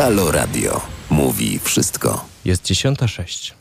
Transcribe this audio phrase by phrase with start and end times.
[0.00, 0.80] Halo Radio.
[1.10, 2.24] Mówi wszystko.
[2.44, 3.52] Jest 10.06.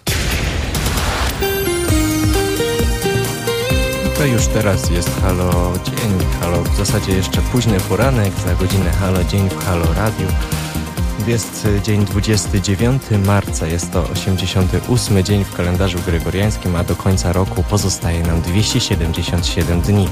[4.18, 9.24] To już teraz jest Halo Dzień, Halo w zasadzie jeszcze późny poranek, za godzinę Halo
[9.24, 10.28] Dzień w Halo Radio.
[11.30, 17.64] Jest dzień 29 marca, jest to 88 dzień w kalendarzu gregoriańskim, a do końca roku
[17.64, 20.08] pozostaje nam 277 dni.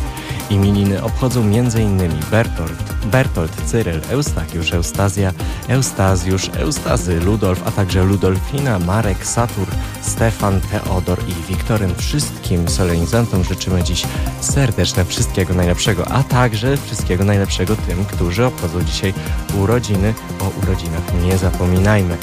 [0.49, 2.13] Imieniny obchodzą m.in.
[2.31, 5.33] Bertolt, Bertolt, Cyryl, Eustachiusz, Eustazja,
[5.67, 9.67] Eustazjusz, Eustazy, Ludolf, a także Ludolfina, Marek, Satur,
[10.01, 11.95] Stefan, Teodor i Wiktoryn.
[11.95, 14.05] Wszystkim solenizantom życzymy dziś
[14.41, 19.13] serdeczne wszystkiego najlepszego, a także wszystkiego najlepszego tym, którzy obchodzą dzisiaj
[19.57, 20.13] urodziny.
[20.39, 22.17] O urodzinach nie zapominajmy.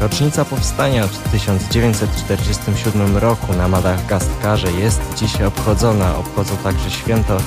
[0.00, 6.16] Rocznica powstania w 1947 roku na Madagaskarze jest dzisiaj obchodzona.
[6.16, 7.38] Obchodzą także święto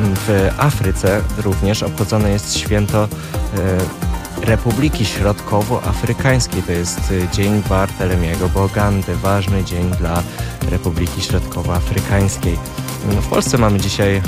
[0.00, 6.62] w Afryce również obchodzone jest święto e, Republiki Środkowoafrykańskiej.
[6.62, 7.00] To jest
[7.32, 10.22] Dzień Bartelemiego Bogandy, ważny dzień dla
[10.68, 12.58] Republiki Środkowoafrykańskiej.
[13.04, 14.22] W Polsce mamy dzisiaj e,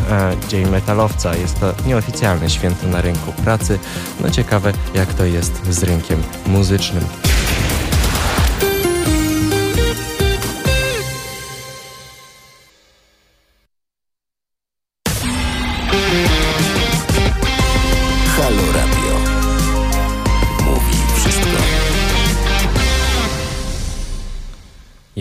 [0.49, 1.37] Dzień Metalowca.
[1.37, 3.79] Jest to nieoficjalne święto na rynku pracy.
[4.21, 7.05] No ciekawe, jak to jest z rynkiem muzycznym.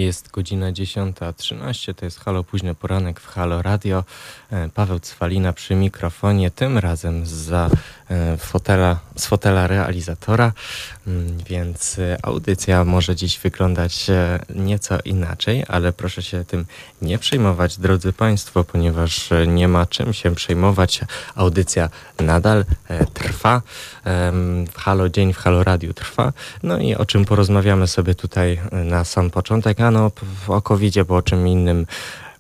[0.04, 4.04] Jest godzina 10.13, to jest Halo Późny Poranek w Halo Radio.
[4.52, 7.70] E, Paweł Cwalina przy mikrofonie, tym razem za
[8.10, 10.54] e, fotela, z fotela realizatora,
[11.50, 14.08] więc e, audycja może dziś wyglądać
[14.56, 16.66] nieco inaczej, ale proszę się tym
[17.02, 21.02] nie przejmować, drodzy Państwo, ponieważ nie ma czym się przejmować.
[21.36, 22.66] Audycja nadal
[23.14, 23.62] trwa.
[24.76, 26.34] Halo Dzień w Halo Radio trwa.
[26.64, 29.82] No i o czym porozmawiamy sobie tutaj na sam początek?
[29.82, 30.12] Ano
[30.48, 31.86] o covid bo o czym innym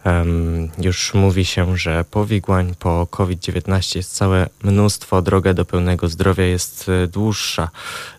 [0.06, 5.22] Um, już mówi się, że powikłań po COVID-19 jest całe mnóstwo.
[5.22, 7.69] Droga do pełnego zdrowia jest e, dłuższa,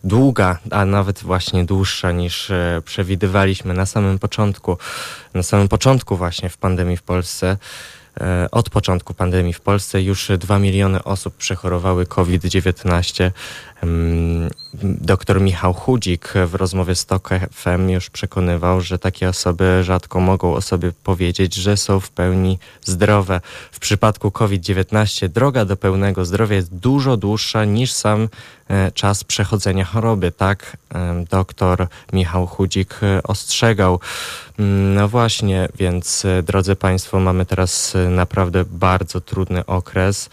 [0.05, 4.79] długa, a nawet właśnie dłuższa niż e, przewidywaliśmy na samym początku.
[5.35, 7.57] Na samym początku właśnie w pandemii w Polsce.
[8.21, 13.31] E, od początku pandemii w Polsce już 2 miliony osób przechorowały COVID-19.
[14.83, 20.55] Doktor Michał Chudzik w rozmowie z TOK FM już przekonywał, że takie osoby rzadko mogą
[20.55, 23.41] o sobie powiedzieć, że są w pełni zdrowe.
[23.73, 28.29] W przypadku COVID-19 droga do pełnego zdrowia jest dużo dłuższa niż sam
[28.69, 30.33] e, czas przechodzenia choroby.
[30.33, 30.77] Tak
[31.31, 34.01] doktor Michał Chudzik e, ostrzegał.
[34.59, 40.31] Mm, no właśnie, więc e, drodzy Państwo, mamy teraz naprawdę bardzo trudny okres.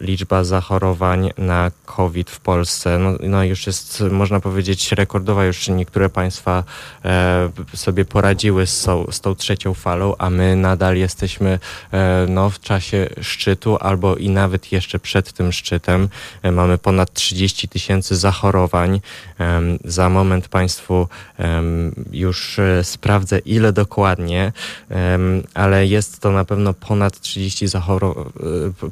[0.00, 2.98] Liczba zachorowań na COVID w Polsce Polsce.
[2.98, 5.44] No, no już jest, można powiedzieć, rekordowa.
[5.44, 6.64] Już niektóre państwa
[7.04, 11.58] e, sobie poradziły z, z tą trzecią falą, a my nadal jesteśmy
[11.92, 16.08] e, no, w czasie szczytu albo i nawet jeszcze przed tym szczytem.
[16.42, 19.00] E, mamy ponad 30 tysięcy zachorowań.
[19.40, 21.62] E, za moment Państwu e,
[22.12, 24.52] już e, sprawdzę, ile dokładnie,
[25.54, 27.66] ale jest to na pewno ponad 30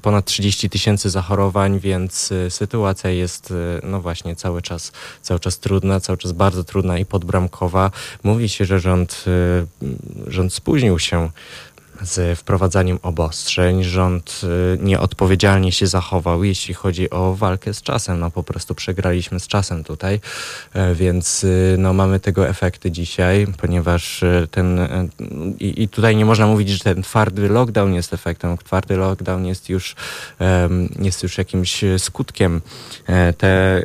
[0.02, 3.52] ponad 30 tysięcy zachorowań, więc sytuacja jest
[3.82, 4.92] no właśnie cały czas,
[5.22, 7.90] cały czas trudna, cały czas bardzo trudna i podbramkowa.
[8.22, 9.24] Mówi się, że rząd,
[9.82, 9.90] y,
[10.26, 11.30] rząd spóźnił się
[12.02, 13.84] z wprowadzaniem obostrzeń.
[13.84, 18.20] Rząd y, nieodpowiedzialnie się zachował, jeśli chodzi o walkę z czasem.
[18.20, 20.20] No po prostu przegraliśmy z czasem tutaj,
[20.72, 24.88] e, więc y, no, mamy tego efekty dzisiaj, ponieważ y, ten
[25.60, 28.58] i, i tutaj nie można mówić, że ten twardy lockdown jest efektem.
[28.58, 29.96] Twardy lockdown jest już,
[30.98, 32.60] jest już jakimś skutkiem.
[33.06, 33.82] E, te,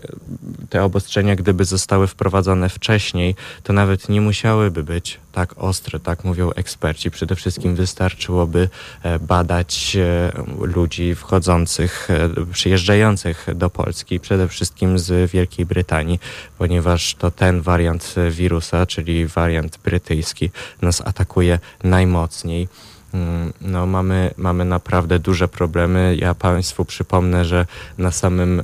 [0.69, 6.51] te obostrzenia, gdyby zostały wprowadzone wcześniej, to nawet nie musiałyby być tak ostre, tak mówią
[6.51, 7.11] eksperci.
[7.11, 8.69] Przede wszystkim wystarczyłoby
[9.03, 16.19] e, badać e, ludzi wchodzących, e, przyjeżdżających do Polski, przede wszystkim z Wielkiej Brytanii,
[16.57, 20.51] ponieważ to ten wariant wirusa, czyli wariant brytyjski,
[20.81, 22.67] nas atakuje najmocniej.
[23.13, 26.15] Mm, no, mamy, mamy naprawdę duże problemy.
[26.19, 27.65] Ja Państwu przypomnę, że
[27.97, 28.61] na samym,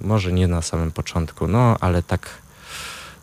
[0.00, 2.43] może nie na samym początku, no ale tak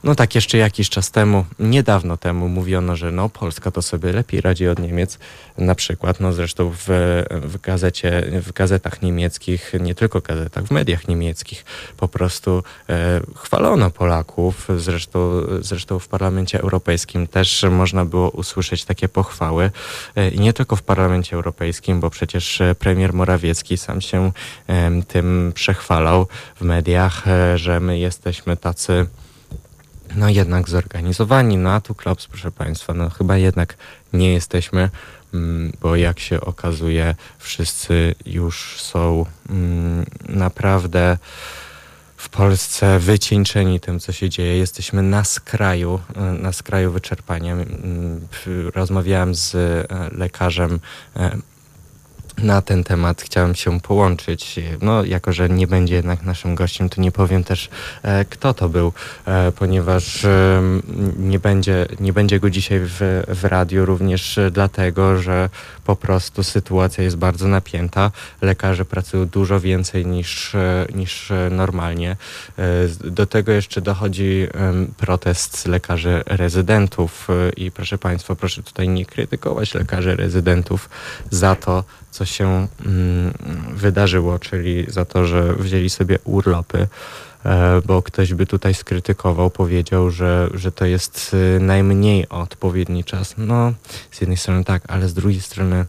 [0.04, 4.42] No tak, jeszcze jakiś czas temu, niedawno temu mówiono, że no Polska to sobie lepiej
[4.42, 5.20] radzi od Niemiec.
[5.58, 6.86] Na przykład, no zresztą w,
[7.30, 11.66] w gazecie, w gazetach niemieckich, nie tylko gazetach, w mediach niemieckich
[11.98, 14.68] po prostu e, chwalono Polaków.
[14.78, 19.72] Zresztą, zresztą w Parlamencie Europejskim też można było usłyszeć takie pochwały.
[20.16, 24.32] E, I nie tylko w Parlamencie Europejskim, bo przecież premier Morawiecki sam się
[24.68, 29.06] e, tym przechwalał w mediach, e, że my jesteśmy tacy
[30.16, 31.58] no jednak zorganizowani.
[31.58, 33.78] No a tu Klops, proszę Państwa, no chyba jednak
[34.14, 34.90] nie jesteśmy,
[35.34, 41.18] mm, bo jak się okazuje, wszyscy już są mm, naprawdę
[42.18, 44.58] w Polsce wycieńczeni tym, co się dzieje.
[44.58, 46.00] Jesteśmy na skraju,
[46.40, 47.54] na skraju wyczerpania.
[47.54, 48.28] Mm,
[48.76, 50.80] rozmawiałem z e, lekarzem
[51.16, 51.38] e,
[52.38, 54.60] na ten temat chciałem się połączyć.
[54.82, 57.70] No, jako że nie będzie jednak naszym gościem, to nie powiem też,
[58.04, 58.94] e, kto to był,
[59.26, 60.62] e, ponieważ e,
[61.18, 65.50] nie, będzie, nie będzie go dzisiaj w, w radiu, również dlatego, że
[65.92, 68.12] po prostu sytuacja jest bardzo napięta.
[68.42, 72.12] Lekarze pracują dużo więcej niż, e, niż normalnie.
[72.12, 72.66] E,
[73.10, 74.48] do tego jeszcze dochodzi
[74.98, 80.90] protest lekarzy rezydentów e, i proszę Państwa, proszę tutaj nie krytykować lekarzy rezydentów
[81.30, 83.34] za to, co się mm,
[83.74, 86.88] wydarzyło, czyli za to, że wzięli sobie urlopy,
[87.86, 93.36] bo ktoś by tutaj skrytykował, powiedział, że, że to jest e, najmniej odpowiedni czas.
[93.38, 93.74] No,
[94.12, 95.86] z jednej strony tak, ale z drugiej strony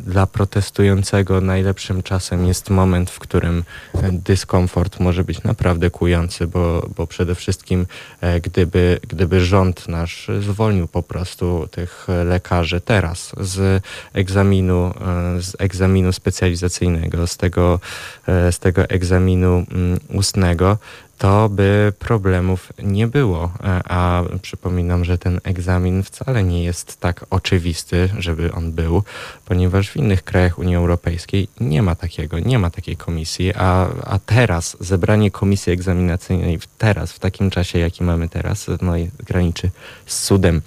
[0.00, 3.64] dla protestującego najlepszym czasem jest moment, w którym
[4.12, 7.86] dyskomfort może być naprawdę kujący, bo, bo przede wszystkim
[8.20, 13.82] e, gdyby, gdyby rząd nasz zwolnił po prostu tych lekarzy teraz z
[14.12, 14.94] egzaminu,
[15.36, 17.80] e, z egzaminu specjalizacyjnego, z tego,
[18.26, 20.78] e, z tego egzaminu mm, ustnego,
[21.18, 23.44] to by problemów nie było.
[23.44, 23.50] E,
[23.88, 29.02] a przypominam, że ten egzamin wcale nie jest tak oczywisty, żeby on był,
[29.44, 34.18] ponieważ w innych krajach Unii Europejskiej nie ma takiego, nie ma takiej komisji, a, a
[34.18, 38.92] teraz zebranie komisji egzaminacyjnej teraz, w takim czasie, jaki mamy teraz, no
[39.26, 39.70] graniczy
[40.06, 40.62] z cudem.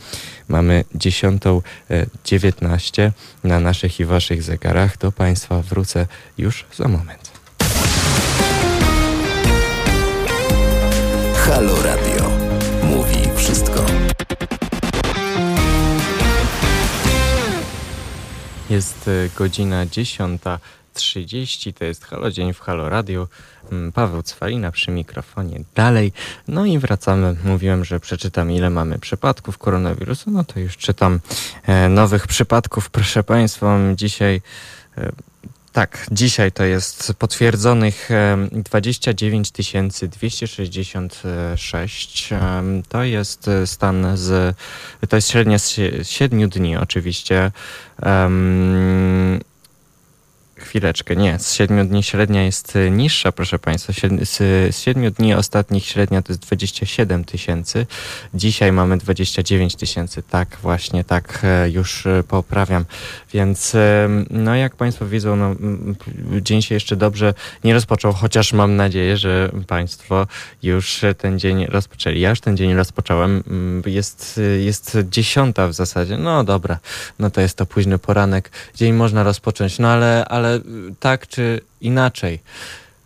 [0.48, 3.12] Mamy 10.19 e,
[3.44, 4.98] na naszych i waszych zegarach.
[4.98, 6.08] Do Państwa wrócę
[6.38, 7.27] już za moment.
[11.48, 12.30] Halo Radio.
[12.84, 13.86] Mówi wszystko.
[18.70, 23.28] Jest e, godzina 10.30, to jest Halo Dzień w Halo Radio.
[23.72, 26.12] Mm, Paweł Cwalina przy mikrofonie dalej.
[26.48, 27.36] No i wracamy.
[27.44, 30.32] Mówiłem, że przeczytam ile mamy przypadków koronawirusa.
[30.32, 31.20] No to już czytam
[31.64, 32.90] e, nowych przypadków.
[32.90, 34.42] Proszę Państwa, dzisiaj
[34.98, 35.12] e,
[35.78, 38.10] tak, dzisiaj to jest potwierdzonych
[38.52, 42.30] 29 266.
[42.90, 44.56] To jest e, stan z,
[45.10, 47.52] to jest średnia z 7 dni oczywiście.
[50.60, 51.40] Chwileczkę, nie.
[51.40, 53.94] Z 7 dni średnia jest y, niższa, proszę Państwa.
[54.24, 57.86] Z 7 dni ostatnich średnia to jest 27 tysięcy.
[58.34, 60.24] Dzisiaj mamy 29 tysięcy.
[60.24, 62.86] Tak, właśnie tak e, już e, poprawiam.
[63.34, 63.76] Więc
[64.30, 65.56] no jak Państwo widzą, no,
[66.42, 67.34] dzień się jeszcze dobrze
[67.64, 70.28] nie rozpoczął, chociaż mam nadzieję, że Państwo
[70.64, 72.20] już ten dzień rozpoczęli.
[72.20, 73.44] Ja już ten dzień rozpocząłem.
[73.86, 76.18] Jest, jest dziesiąta w zasadzie.
[76.18, 76.80] No dobra,
[77.20, 78.52] no to jest to późny poranek.
[78.76, 80.60] Dzień można rozpocząć, no ale, ale ale
[81.00, 82.40] tak czy inaczej.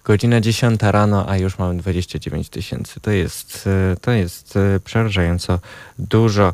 [0.03, 2.99] Godzina 10 rano, a już mamy 29 tysięcy.
[2.99, 3.69] To jest,
[4.01, 5.59] to jest przerażająco
[5.99, 6.53] dużo.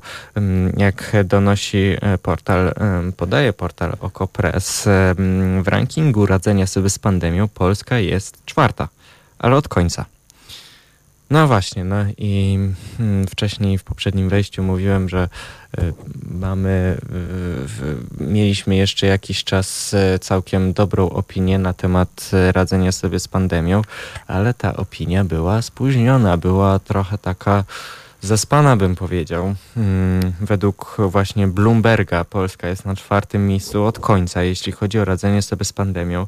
[0.78, 2.74] Jak donosi portal,
[3.18, 4.84] podaje portal OKO.press,
[5.64, 8.88] w rankingu radzenia sobie z pandemią Polska jest czwarta,
[9.40, 10.06] ale od końca.
[11.30, 12.60] No właśnie, no i
[12.98, 15.30] hmm, wcześniej w poprzednim wejściu mówiłem, że
[15.80, 15.94] y,
[16.32, 16.98] mamy,
[18.20, 23.82] y, mieliśmy jeszcze jakiś czas y, całkiem dobrą opinię na temat radzenia sobie z pandemią,
[24.28, 27.64] ale ta opinia była spóźniona, była trochę taka
[28.22, 29.56] zaspana, bym powiedział.
[29.76, 35.42] Hmm, według właśnie Bloomberga Polska jest na czwartym miejscu od końca, jeśli chodzi o radzenie
[35.42, 36.28] sobie z pandemią.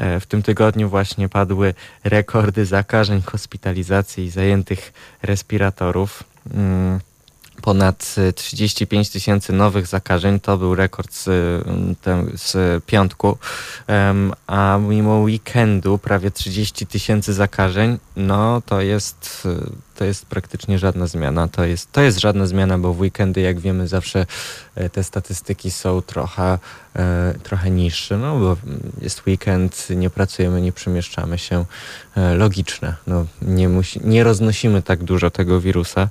[0.00, 4.92] E, w tym tygodniu właśnie padły rekordy zakażeń, hospitalizacji i zajętych
[5.22, 6.24] respiratorów.
[7.62, 10.40] Ponad 35 y, tysięcy nowych zakażeń.
[10.40, 11.24] To był rekord z,
[12.34, 13.38] z piątku,
[14.46, 21.06] a mimo weekendu prawie 30 tysięcy zakażeń, no to jest, y, to jest praktycznie żadna
[21.06, 21.48] zmiana.
[21.48, 24.26] To jest, to jest żadna zmiana, bo w weekendy, jak wiemy, zawsze
[24.74, 26.58] e, te statystyki są trochę,
[26.96, 28.56] e, trochę niższe, no bo
[29.02, 31.64] jest weekend, nie pracujemy, nie przemieszczamy się.
[32.16, 32.94] E, logiczne.
[33.06, 36.08] No, nie, musi, nie roznosimy tak dużo tego wirusa.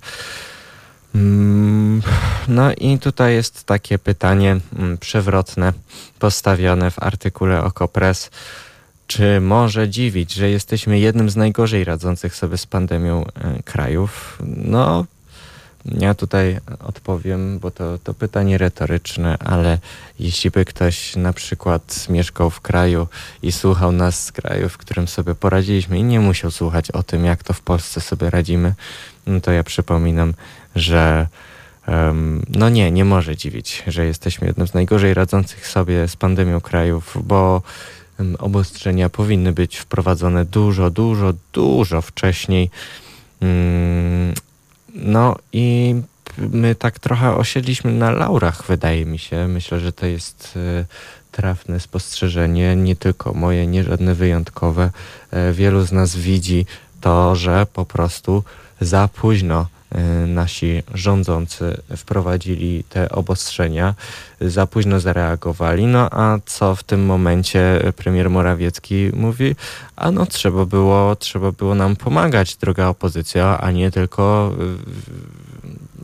[1.15, 2.01] Mm,
[2.47, 5.73] no i tutaj jest takie pytanie mm, przewrotne
[6.19, 8.29] postawione w artykule Okopres.
[9.07, 14.37] Czy może dziwić, że jesteśmy jednym z najgorzej radzących sobie z pandemią e, krajów?
[14.57, 15.05] No,
[15.85, 19.77] ja tutaj odpowiem, bo to, to pytanie retoryczne, ale
[20.19, 23.07] jeśli by ktoś na przykład mieszkał w kraju
[23.41, 27.25] i słuchał nas z kraju, w którym sobie poradziliśmy i nie musiał słuchać o tym,
[27.25, 28.73] jak to w Polsce sobie radzimy,
[29.27, 30.33] no to ja przypominam,
[30.75, 31.27] że
[32.49, 37.17] no nie, nie może dziwić, że jesteśmy jednym z najgorzej radzących sobie z pandemią krajów,
[37.23, 37.61] bo
[38.39, 42.69] obostrzenia powinny być wprowadzone dużo, dużo, dużo wcześniej.
[43.41, 44.33] Um,
[44.95, 45.95] no i
[46.37, 49.47] my tak trochę osiedliśmy na laurach, wydaje mi się.
[49.47, 50.85] Myślę, że to jest e,
[51.31, 54.91] trafne spostrzeżenie, nie tylko moje, nie żadne wyjątkowe.
[55.31, 56.65] E, wielu z nas widzi
[57.01, 58.43] to, że po prostu
[58.81, 59.67] za późno
[60.27, 63.95] nasi rządzący wprowadzili te obostrzenia,
[64.41, 65.85] za późno zareagowali.
[65.85, 69.55] No a co w tym momencie premier Morawiecki mówi?
[69.95, 74.51] A no trzeba było, trzeba było nam pomagać, droga opozycja, a nie tylko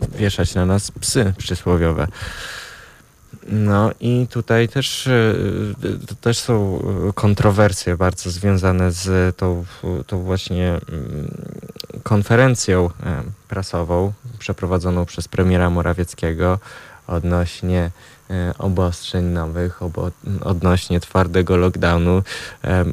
[0.01, 2.08] e, wieszać na nas psy przysłowiowe.
[3.46, 5.34] No i tutaj też, e,
[6.22, 6.84] też są
[7.16, 9.66] kontrowersje bardzo związane z tą,
[10.08, 11.32] tą właśnie mm,
[12.04, 16.60] konferencją e, prasową przeprowadzoną przez premiera Morawieckiego
[17.08, 17.92] odnośnie
[18.30, 20.12] e, obostrzeń nowych, obo,
[20.42, 22.24] odnośnie twardego lockdownu.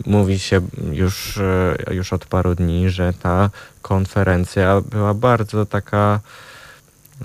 [0.07, 0.61] Mówi się
[0.93, 1.39] już,
[1.91, 3.51] już od paru dni, że ta
[3.83, 6.21] konferencja była bardzo taka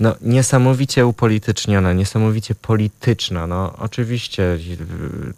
[0.00, 3.46] no, niesamowicie upolityczniona, niesamowicie polityczna.
[3.46, 4.58] No, oczywiście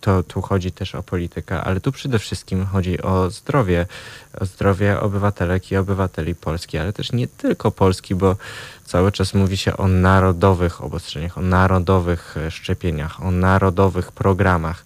[0.00, 3.86] to tu chodzi też o politykę, ale tu przede wszystkim chodzi o zdrowie,
[4.40, 8.36] o zdrowie obywatelek i obywateli Polski, ale też nie tylko Polski, bo
[8.84, 14.84] cały czas mówi się o narodowych obostrzeniach, o narodowych e, szczepieniach, o narodowych programach.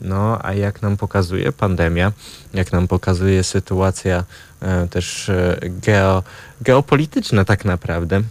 [0.00, 2.12] No, a jak nam pokazuje pandemia,
[2.54, 4.24] jak nam pokazuje sytuacja
[4.60, 6.22] e, też e, geo,
[6.60, 8.22] geopolityczna tak naprawdę,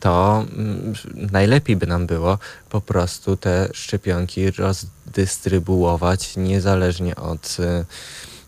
[0.00, 0.94] to mm,
[1.32, 2.38] najlepiej by nam było
[2.70, 7.84] po prostu te szczepionki rozdystrybuować niezależnie od y,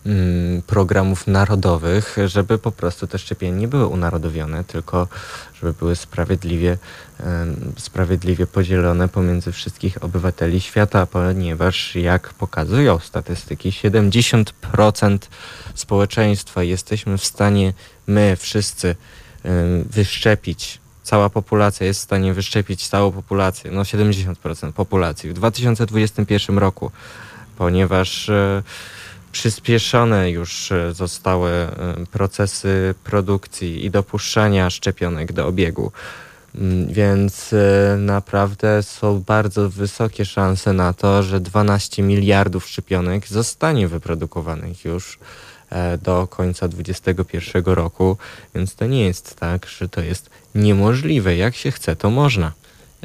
[0.06, 5.08] mm, programów narodowych, żeby po prostu te szczepienia nie były unarodowione, tylko
[5.54, 6.78] żeby były sprawiedliwie,
[7.76, 15.18] sprawiedliwie podzielone pomiędzy wszystkich obywateli świata, ponieważ jak pokazują statystyki, 70%
[15.74, 17.72] społeczeństwa jesteśmy w stanie
[18.06, 18.96] my wszyscy
[19.90, 26.90] wyszczepić cała populacja jest w stanie wyszczepić całą populację, no 70% populacji w 2021 roku,
[27.58, 28.62] ponieważ e,
[29.32, 31.68] przyspieszone już e, zostały e,
[32.12, 35.92] procesy produkcji i dopuszczania szczepionek do obiegu.
[36.54, 37.54] Mm, więc
[37.98, 45.18] naprawdę są bardzo wysokie szanse na to, że 12 miliardów szczepionek zostanie wyprodukowanych już
[46.02, 48.16] do końca 2021 roku,
[48.54, 51.37] więc to nie jest tak, że to jest niemożliwe.
[51.37, 52.52] Jak się chce, to można.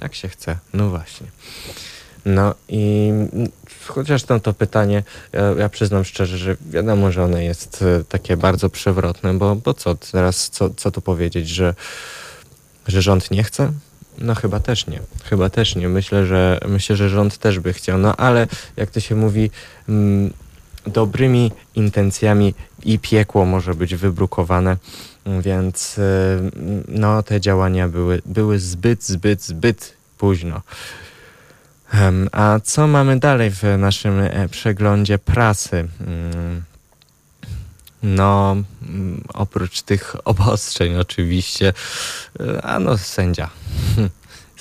[0.01, 1.27] Jak się chce, no właśnie.
[2.25, 3.11] No i
[3.87, 5.03] chociaż tam to pytanie,
[5.33, 9.73] ja, ja, przyznam szczerze, że wiadomo, że ono jest e, takie bardzo przewrotne, bo, bo
[9.73, 11.73] co teraz, co, co tu powiedzieć, że,
[12.87, 13.71] że rząd nie chce?
[14.17, 14.99] No chyba też nie.
[15.23, 15.89] Chyba też nie.
[15.89, 17.97] Myślę, że myślę, że rząd też by chciał.
[17.97, 19.51] No ale jak to się mówi,
[19.89, 20.33] mm,
[20.87, 24.77] dobrymi intencjami i piekło może być wybrukowane,
[25.41, 26.01] więc y,
[26.87, 30.61] no, te działania były, były zbyt, zbyt, zbyt późno.
[32.31, 35.87] A co mamy dalej w naszym e, przeglądzie prasy?
[35.99, 36.63] Mm,
[38.03, 41.73] no, mm, oprócz tych obostrzeń oczywiście,
[42.41, 43.49] y, a no sędzia.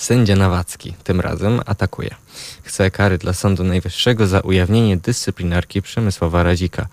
[0.03, 2.15] Sędzia Nawacki tym razem atakuje.
[2.63, 6.87] Chce kary dla Sądu Najwyższego za ujawnienie dyscyplinarki Przemysława Radzika.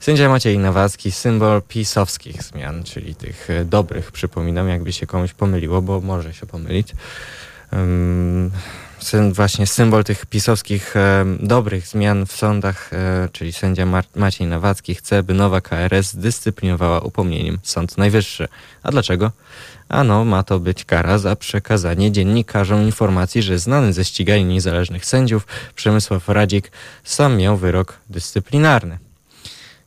[0.00, 5.82] Sędzia Maciej Nawacki, symbol pisowskich zmian, czyli tych e, dobrych, przypominam, jakby się komuś pomyliło,
[5.82, 6.88] bo może się pomylić.
[7.72, 8.50] Um,
[9.32, 14.94] właśnie symbol tych pisowskich e, dobrych zmian w sądach, e, czyli sędzia Mar Maciej Nawacki
[14.94, 18.48] chce, by nowa KRS zdyscyplinowała upomnieniem Sąd Najwyższy.
[18.82, 19.30] A dlaczego?
[19.88, 25.46] Ano, ma to być kara za przekazanie dziennikarzom informacji, że znany ze ścigania niezależnych sędziów
[25.74, 26.70] Przemysław Radzik
[27.04, 28.98] sam miał wyrok dyscyplinarny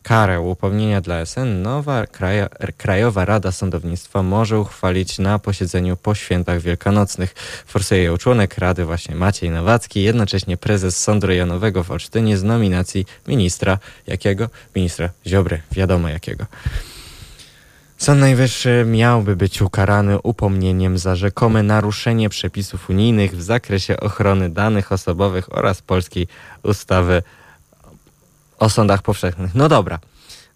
[0.08, 6.62] karę upomnienia dla SN nowa Kraja, Krajowa Rada Sądownictwa może uchwalić na posiedzeniu po świętach
[6.62, 7.36] wielkanocnych.
[7.66, 13.06] Forsuje ją członek Rady właśnie Maciej Nowacki, jednocześnie prezes Sądu Rejonowego w Olsztynie z nominacji
[13.28, 13.78] ministra
[14.08, 14.50] jakiego?
[14.76, 16.46] Ministra Ziobry, wiadomo jakiego.
[17.98, 24.92] Sąd Najwyższy miałby być ukarany upomnieniem za rzekome naruszenie przepisów unijnych w zakresie ochrony danych
[24.92, 26.28] osobowych oraz polskiej
[26.64, 27.24] ustawy
[28.60, 29.56] o sądach powszechnych.
[29.56, 30.00] No dobra,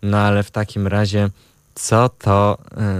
[0.01, 1.29] no ale w takim razie
[1.75, 2.57] co to,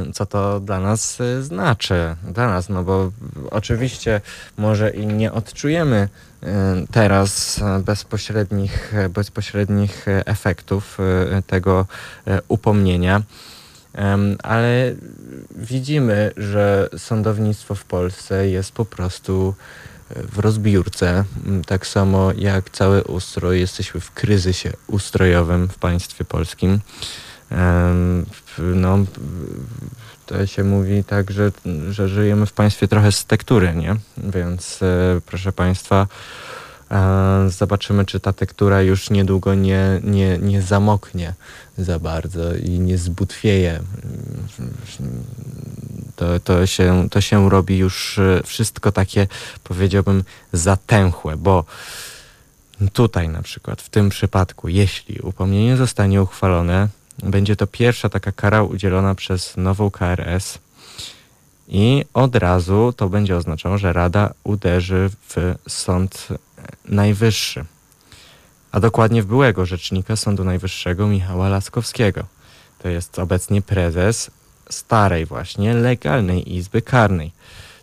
[0.10, 2.16] y, co to dla nas y, znaczy?
[2.24, 3.12] Dla nas, no bo
[3.52, 4.22] oczywiście
[4.58, 6.10] może i nie odczujemy
[6.44, 6.48] y,
[6.92, 10.98] teraz bezpośrednich, bezpośrednich efektów
[11.48, 11.86] tego
[12.48, 13.22] upomnienia,
[14.44, 14.96] ale
[15.56, 19.56] widzimy, że sądownictwo w Polsce jest po prostu
[20.16, 21.24] w rozbiórce.
[21.46, 26.80] Mm, tak samo jak cały ustrój, jesteśmy w kryzysie ustrojowym w państwie polskim.
[28.58, 28.98] No,
[30.26, 31.52] to się mówi tak, że,
[31.90, 33.96] że żyjemy w państwie trochę z tektury, nie?
[34.18, 36.08] Więc e, proszę Państwa,
[37.48, 41.34] Zobaczymy, czy ta tektura już niedługo nie, nie, nie zamoknie
[41.78, 43.80] za bardzo i nie zbutwieje.
[46.16, 49.28] To, to, się, to się robi już e, wszystko takie,
[49.64, 51.66] powiedziałbym, zatęchłe, bo
[52.94, 56.88] tutaj na przykład, w tym przypadku, jeśli upomnienie zostanie uchwalone,
[57.24, 60.60] będzie to pierwsza taka kara udzielona przez nową KRS
[61.68, 66.28] i od razu to będzie oznaczało, że Rada uderzy w Sąd
[66.86, 67.66] Najwyższy,
[68.72, 72.26] a dokładnie w byłego rzecznika Sądu Najwyższego Michała Laskowskiego.
[72.80, 74.32] To jest obecnie prezes
[74.70, 77.32] starej właśnie legalnej Izby Karnej.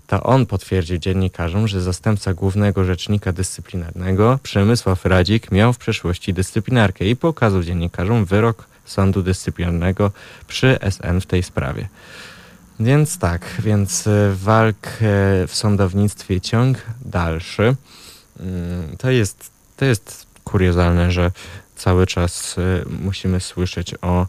[0.07, 7.05] To on potwierdził dziennikarzom, że zastępca głównego rzecznika dyscyplinarnego Przemysław Radzik miał w przeszłości dyscyplinarkę
[7.05, 10.13] i pokazał dziennikarzom wyrok sądu dyscyplinarnego
[10.47, 11.89] przy SN w tej sprawie.
[12.81, 17.77] Więc tak, więc e, walk e, w sądownictwie ciąg dalszy.
[18.41, 21.33] Mm, to jest, to jest kuriozalne, że
[21.77, 24.27] cały czas e, musimy słyszeć o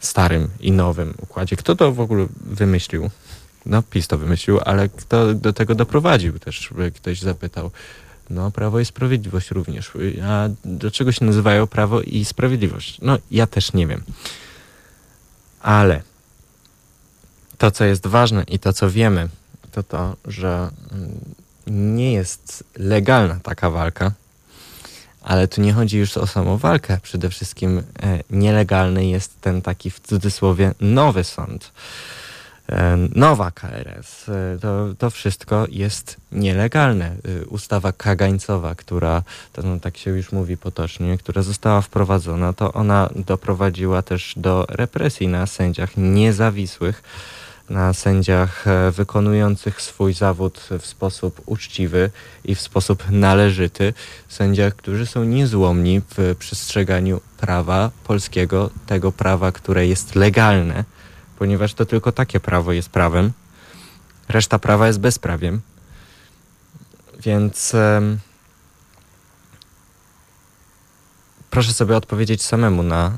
[0.00, 1.56] starym i nowym układzie.
[1.56, 3.10] Kto to w ogóle wymyślił?
[3.66, 7.70] No, PiS to wymyślił, ale kto do tego doprowadził też, ktoś zapytał.
[8.30, 9.92] No, Prawo i Sprawiedliwość również.
[10.24, 12.98] A dlaczego się nazywają Prawo i Sprawiedliwość?
[13.02, 14.02] No, ja też nie wiem.
[15.60, 16.02] Ale
[17.58, 19.28] to, co jest ważne i to, co wiemy,
[19.72, 21.20] to to, że mm,
[21.66, 24.12] nie jest legalna taka walka,
[25.22, 26.98] ale tu nie chodzi już o samą walkę.
[27.02, 27.82] Przede wszystkim e,
[28.30, 31.72] nielegalny jest ten taki w cudzysłowie nowy sąd.
[32.68, 34.28] E, nowa KRS.
[34.28, 37.16] E, to, to wszystko jest nielegalne.
[37.48, 39.22] Ustawa kagańcowa, która,
[39.52, 44.66] to no, tak się już mówi potocznie, która została wprowadzona, to ona doprowadziła też do
[44.68, 47.02] represji na sędziach niezawisłych
[47.70, 52.10] na sędziach e, wykonujących swój zawód w sposób uczciwy
[52.44, 53.94] i w sposób należyty,
[54.28, 60.84] sędziach, którzy są niezłomni w przestrzeganiu prawa polskiego, tego prawa, które jest legalne,
[61.38, 63.32] ponieważ to tylko takie prawo jest prawem,
[64.28, 65.60] reszta prawa jest bezprawiem.
[67.20, 68.18] Więc um,
[71.50, 73.12] proszę sobie odpowiedzieć samemu na,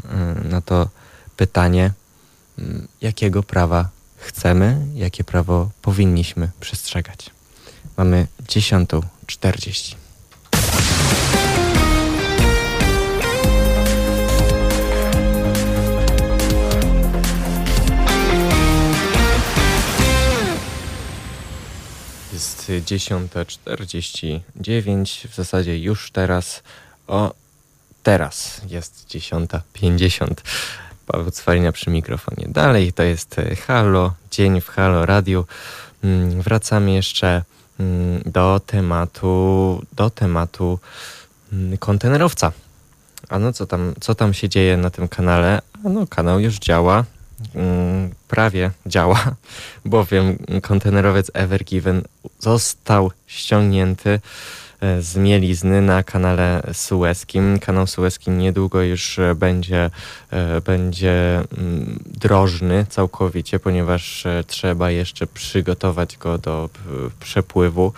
[0.45, 0.89] na to
[1.37, 1.93] pytanie,
[3.01, 7.31] jakiego prawa chcemy, jakie prawo powinniśmy przestrzegać.
[7.97, 9.95] Mamy 10.40.
[22.33, 26.63] Jest 10.49, w zasadzie już teraz,
[27.07, 27.35] o
[28.03, 30.35] teraz jest 10.50.
[31.07, 32.47] Paweł Cwalina przy mikrofonie.
[32.49, 35.45] Dalej to jest e, Halo, dzień w Halo Radio.
[36.05, 37.43] Mm, wracamy jeszcze
[37.81, 40.79] mm, do tematu, do tematu
[41.53, 42.53] mm, kontenerowca.
[43.29, 45.63] A no co tam, co tam się dzieje na tym kanale?
[45.85, 47.05] A no kanał już działa,
[48.29, 49.25] prawie działa,
[49.85, 52.03] bowiem kontenerowiec Ever Given
[52.39, 54.21] został ściągnięty
[54.81, 57.59] e, zmielizny na kanale sueskim.
[57.59, 59.91] Kanał sueski niedługo już będzie,
[60.65, 66.71] będzie mm, drożny całkowicie, ponieważ trzeba jeszcze przygotować go do
[67.21, 67.93] przepływu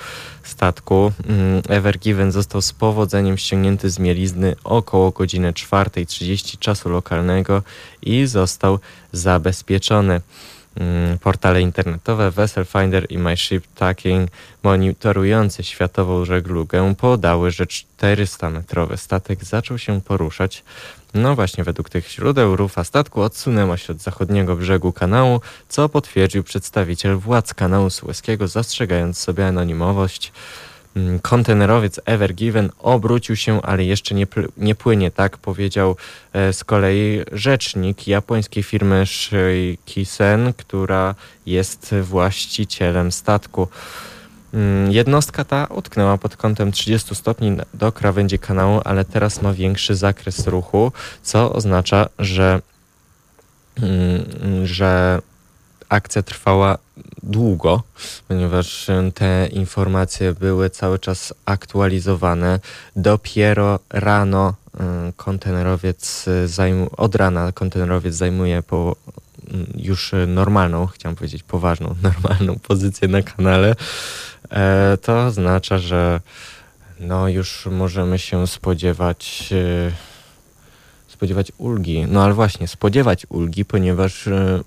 [0.49, 1.13] statku.
[1.29, 7.63] Mm, Ever Given został z powodzeniem ściągnięty z mielizny około godziny 4.30 czasu lokalnego
[8.03, 8.79] i został
[9.13, 10.21] zabezpieczony.
[10.77, 14.31] Mm, portale internetowe Vessel Finder i My Ship Tracking
[14.63, 20.65] monitorujące światową żeglugę podały, że 400-metrowy statek zaczął się poruszać.
[21.15, 26.45] No właśnie, według tych źródeł rufa statku odsunęła się od zachodniego brzegu kanału, co potwierdził
[26.45, 30.33] przedstawiciel władz kanału sueskiego, zastrzegając sobie anonimowość.
[30.99, 35.97] Mm, kontenerowiec Ever Given obrócił się, ale jeszcze nie, nie płynie, tak powiedział
[36.33, 41.15] e, z kolei rzecznik japońskiej firmy Shikisen, która
[41.47, 43.69] jest właścicielem statku.
[44.55, 49.97] Mm, jednostka ta utknęła pod kątem 30 stopni do krawędzi kanału, ale teraz ma większy
[49.97, 52.61] zakres ruchu, co oznacza, że,
[53.83, 55.21] mm, że
[55.89, 56.79] akcja trwała
[57.23, 57.83] długo,
[58.29, 62.61] ponieważ te informacje były cały czas aktualizowane.
[62.97, 64.79] Dopiero rano y,
[65.17, 68.97] kontenerowiec zajmu, od rana kontenerowiec zajmuje po
[69.51, 73.75] mm, już normalną, chciałem powiedzieć poważną, normalną pozycję na kanale.
[74.51, 76.21] E, to oznacza, że
[77.01, 79.93] no już możemy się spodziewać y,
[81.19, 82.07] spodziewać ulgi.
[82.09, 84.65] No ale właśnie, spodziewać ulgi, ponieważ y,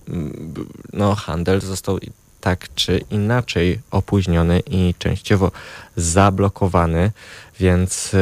[0.93, 1.99] no, handel został
[2.41, 5.51] tak czy inaczej opóźniony i częściowo
[5.95, 7.11] zablokowany,
[7.59, 8.15] więc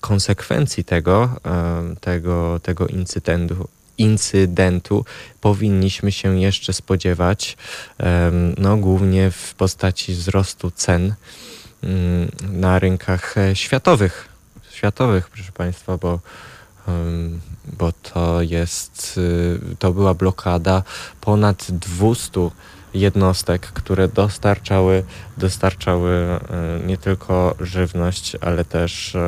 [0.00, 1.28] konsekwencji tego,
[2.00, 3.68] tego, tego incydentu,
[3.98, 5.04] incydentu
[5.40, 7.56] powinniśmy się jeszcze spodziewać,
[8.58, 11.14] no głównie w postaci wzrostu cen
[12.52, 14.28] na rynkach e, światowych.
[14.70, 16.20] Światowych, proszę Państwa, bo
[17.78, 19.14] bo to jest,
[19.72, 20.82] y, to była blokada
[21.20, 22.50] ponad 200
[22.94, 25.04] jednostek, które dostarczały,
[25.36, 26.10] dostarczały
[26.82, 29.18] y, nie tylko żywność, ale też y,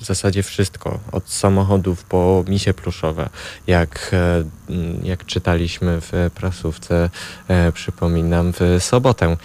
[0.00, 3.28] w zasadzie wszystko, od samochodów po misie pluszowe,
[3.66, 4.14] jak,
[5.02, 7.10] jak czytaliśmy w prasówce,
[7.74, 9.36] przypominam, w sobotę.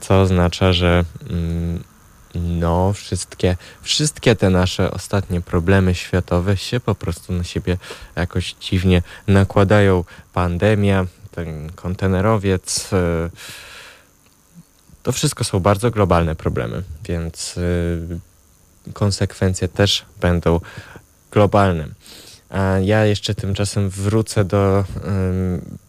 [0.00, 1.82] Co oznacza, że mm,
[2.34, 7.78] no, wszystkie, wszystkie te nasze ostatnie problemy światowe się po prostu na siebie
[8.16, 10.04] jakoś dziwnie nakładają.
[10.32, 12.92] Pandemia, ten kontenerowiec.
[12.92, 13.30] E,
[15.02, 17.58] to wszystko są bardzo globalne problemy, więc
[18.88, 20.60] e, konsekwencje też będą
[21.30, 21.88] globalne.
[22.50, 24.84] A ja jeszcze tymczasem wrócę do,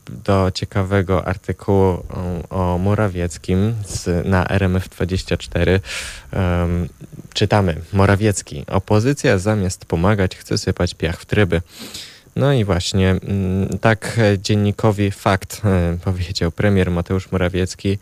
[0.09, 2.03] do ciekawego artykułu
[2.49, 5.79] o, o Morawieckim z, na RMF24.
[6.33, 6.89] Um,
[7.33, 7.81] czytamy.
[7.93, 8.63] Morawiecki.
[8.67, 11.61] Opozycja zamiast pomagać chce sypać piach w tryby.
[12.35, 17.97] No i właśnie mm, tak dziennikowi fakt e, powiedział premier Mateusz Morawiecki.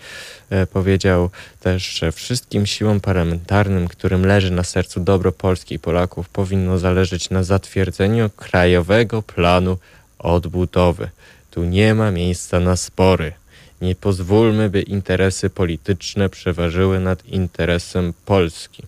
[0.50, 6.30] E, powiedział też, że wszystkim siłom parlamentarnym, którym leży na sercu dobro Polski i Polaków,
[6.30, 9.78] powinno zależeć na zatwierdzeniu krajowego planu
[10.20, 11.10] odbudowy.
[11.54, 13.34] Tu nie ma miejsca na spory.
[13.82, 18.84] Nie pozwólmy, by interesy polityczne przeważyły nad interesem Polski.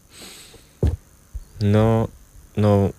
[1.62, 2.08] No,
[2.58, 2.89] no,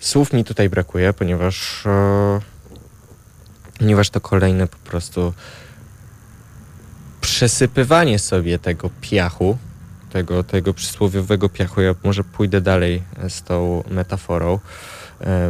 [0.00, 2.40] Słów mi tutaj brakuje, ponieważ, e,
[3.78, 5.32] ponieważ to kolejne po prostu
[7.20, 9.58] przesypywanie sobie tego piachu,
[10.10, 11.80] tego, tego przysłowiowego piachu.
[11.80, 14.58] Ja może pójdę dalej z tą metaforą,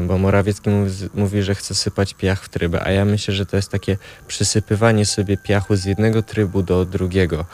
[0.07, 3.57] bo Morawiecki mówi, mówi, że chce sypać piach w trybę, a ja myślę, że to
[3.57, 7.45] jest takie przysypywanie sobie piachu z jednego trybu do drugiego,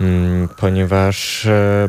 [0.00, 1.88] mm, ponieważ e,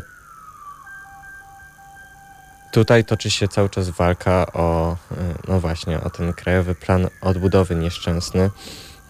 [2.76, 5.14] Tutaj toczy się cały czas walka o, y,
[5.48, 8.50] no właśnie, o ten krajowy plan odbudowy nieszczęsny,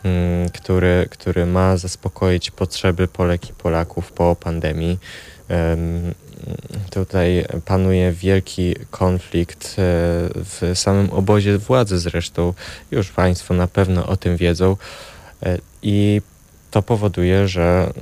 [0.05, 4.99] mm, który, który ma zaspokoić potrzeby Polek i Polaków po pandemii.
[6.91, 9.73] Tutaj panuje wielki konflikt e,
[10.35, 12.55] w samym obozie władzy zresztą.
[12.91, 14.77] Już Państwo na pewno o tym wiedzą.
[15.43, 16.23] E, I
[16.71, 17.93] to powoduje, że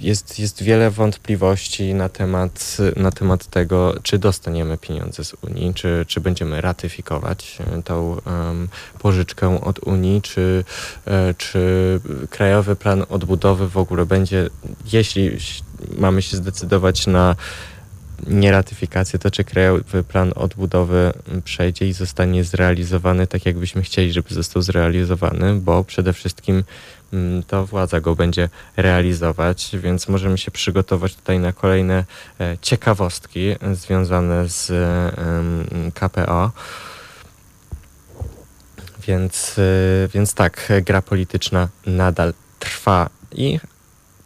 [0.00, 6.04] jest, jest wiele wątpliwości na temat, na temat tego, czy dostaniemy pieniądze z Unii, czy,
[6.08, 10.64] czy będziemy ratyfikować e, tą um, pożyczkę od Unii, czy,
[11.06, 14.50] e, czy krajowy plan odbudowy w ogóle będzie,
[14.92, 15.30] jeśli
[15.98, 17.36] mamy się zdecydować na
[18.26, 21.12] nieratyfikację, to czy krajowy plan odbudowy
[21.44, 26.64] przejdzie i zostanie zrealizowany tak, jakbyśmy chcieli, żeby został zrealizowany, bo przede wszystkim
[27.46, 32.04] to władza go będzie realizować, więc możemy się przygotować tutaj na kolejne
[32.40, 33.40] e, ciekawostki
[33.72, 34.72] związane z
[35.94, 36.50] KPO.
[39.06, 39.56] Więc,
[40.14, 43.60] więc tak, gra polityczna nadal trwa i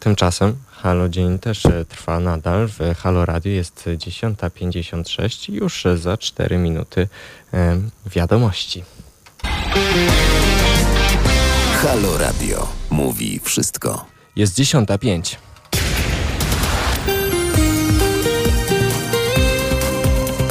[0.01, 2.69] tymczasem Halo Dzień też e, trwa nadal.
[2.69, 7.09] W Halo Radio jest 10.56 już za 4 minuty
[7.55, 8.85] e, wiadomości.
[11.83, 14.05] Halo Radio mówi wszystko.
[14.37, 15.37] Jest 10.05.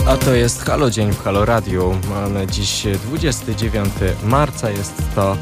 [0.08, 1.96] A to jest Halo Dzień w Halo Radio.
[2.10, 3.89] Mamy dziś 29
[4.24, 5.38] marca, jest to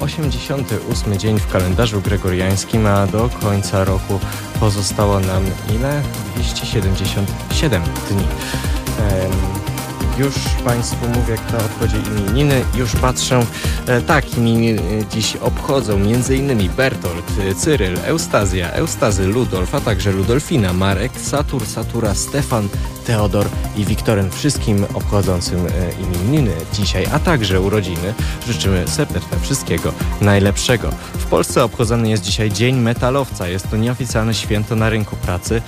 [0.00, 4.20] 88 dzień w kalendarzu gregoriańskim, a do końca roku
[4.60, 5.44] pozostało nam
[5.76, 6.02] ile?
[6.34, 8.24] 277 dni.
[10.18, 12.64] Już Państwu mówię, kto obchodzi imieniny.
[12.74, 13.46] Już patrzę.
[13.86, 16.68] E, tak, imieniny dziś obchodzą m.in.
[16.76, 22.68] Bertolt, Cyryl, Eustazja, Eustazy, Ludolf, a także Ludolfina, Marek, Satur, Satura, Stefan,
[23.06, 23.46] Teodor
[23.76, 24.30] i Wiktoryn.
[24.30, 25.70] Wszystkim obchodzącym e,
[26.02, 28.14] imieniny dzisiaj, a także urodziny
[28.46, 30.90] życzymy serdecznie wszystkiego najlepszego.
[31.14, 33.48] W Polsce obchodzony jest dzisiaj Dzień Metalowca.
[33.48, 35.62] Jest to nieoficjalne święto na rynku pracy.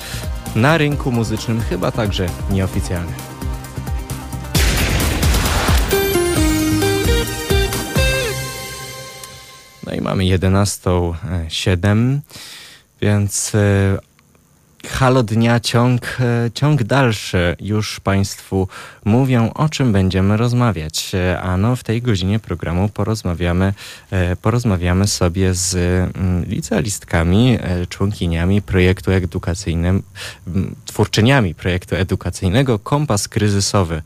[0.57, 3.34] Na rynku muzycznym chyba także nieoficjalne.
[9.87, 12.19] No i mamy 11.07,
[13.01, 13.99] więc e,
[14.89, 17.57] Halo Dnia ciąg, e, ciąg dalszy.
[17.61, 18.69] Już Państwu
[19.05, 21.15] mówią, o czym będziemy rozmawiać.
[21.15, 23.75] E, ano, w tej godzinie programu porozmawiamy,
[24.43, 30.01] porozmawiamy sobie z mm, licealistkami, członkiniami projektu edukacyjnego,
[30.85, 34.03] twórczyniami projektu edukacyjnego Kompas Kryzysowy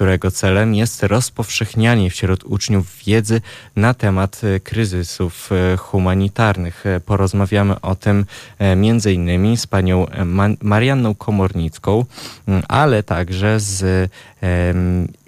[0.00, 3.40] którego celem jest rozpowszechnianie wśród uczniów wiedzy
[3.76, 6.86] na temat e, kryzysów e, humanitarnych.
[6.86, 8.26] E, porozmawiamy o tym
[8.76, 10.06] między innymi z panią
[10.62, 12.04] Marianną Komornicką,
[12.68, 14.10] ale także z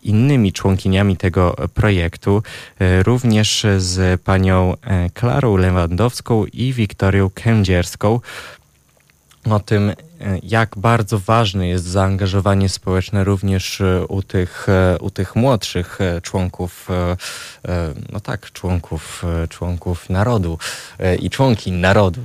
[0.03, 2.43] innymi członkiniami tego projektu,
[3.03, 4.75] również z panią
[5.15, 8.21] Klarą Lewandowską i Wiktorią Kędzierską
[9.51, 9.93] o tym,
[10.43, 16.89] jak bardzo ważne jest zaangażowanie społeczne również e, u tych, e, u tych młodszych członków,
[18.13, 20.59] no tak, członków, członków narodu
[21.21, 22.21] i członki narodu.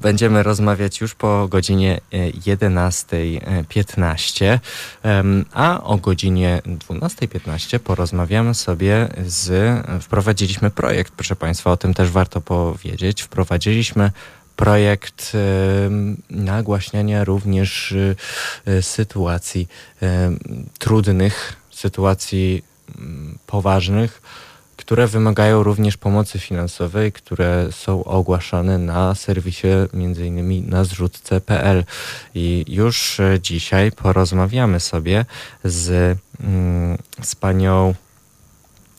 [0.00, 4.58] Będziemy rozmawiać już po godzinie 11.15,
[5.52, 12.40] a o godzinie 12.15 porozmawiamy sobie z, wprowadziliśmy projekt, proszę Państwa, o tym też warto
[12.40, 14.10] powiedzieć, wprowadziliśmy
[14.56, 15.32] projekt
[16.30, 18.16] nagłaśniania również y,
[18.68, 19.68] y, sytuacji
[20.78, 22.64] trudnych, sytuacji
[22.98, 24.22] mm, poważnych,
[24.76, 30.68] które wymagają również pomocy finansowej, które są ogłaszane na serwisie m.in.
[30.70, 31.84] na zrzutce.pl.
[32.34, 35.24] I już y, dzisiaj porozmawiamy sobie
[35.64, 37.94] z, mm, z panią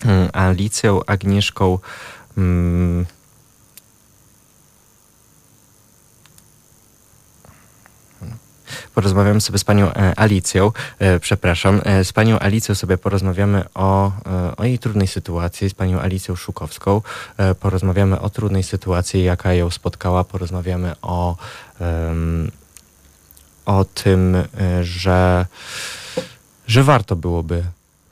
[0.06, 1.80] mm, Alicją Agnieszką
[8.96, 14.12] porozmawiamy sobie z panią e, Alicją, e, przepraszam, e, z panią Alicją sobie porozmawiamy o,
[14.58, 17.02] o jej trudnej sytuacji, z panią Alicją Szukowską,
[17.60, 21.38] porozmawiamy o trudnej sytuacji, jaka ją spotkała, porozmawiamy o,
[23.66, 24.38] o tym,
[24.82, 25.46] że,
[26.68, 27.64] że warto byłoby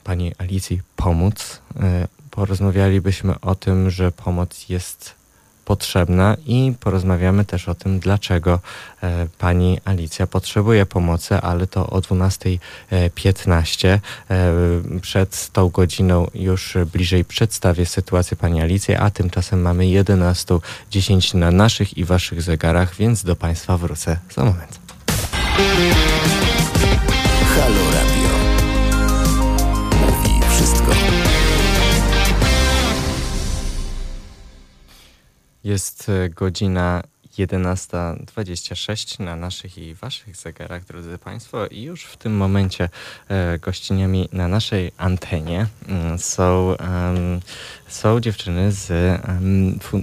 [0.04, 1.60] pani Alicji pomóc.
[2.30, 5.14] Porozmawialibyśmy o tym, że pomoc jest
[5.64, 8.60] potrzebna i porozmawiamy też o tym, dlaczego
[9.02, 13.88] e, pani Alicja potrzebuje pomocy, ale to o 12.15.
[13.88, 14.00] E,
[15.00, 21.98] przed tą godziną już bliżej przedstawię sytuację pani Alicji, a tymczasem mamy 11.10 na naszych
[21.98, 24.80] i waszych zegarach, więc do państwa wrócę za moment.
[35.64, 37.02] Jest e, godzina
[37.38, 42.88] 11.26 na naszych i waszych zegarach, drodzy Państwo, i już w tym momencie
[43.28, 46.74] e, gościniami na naszej antenie mm, są,
[47.88, 48.86] są dziewczyny z,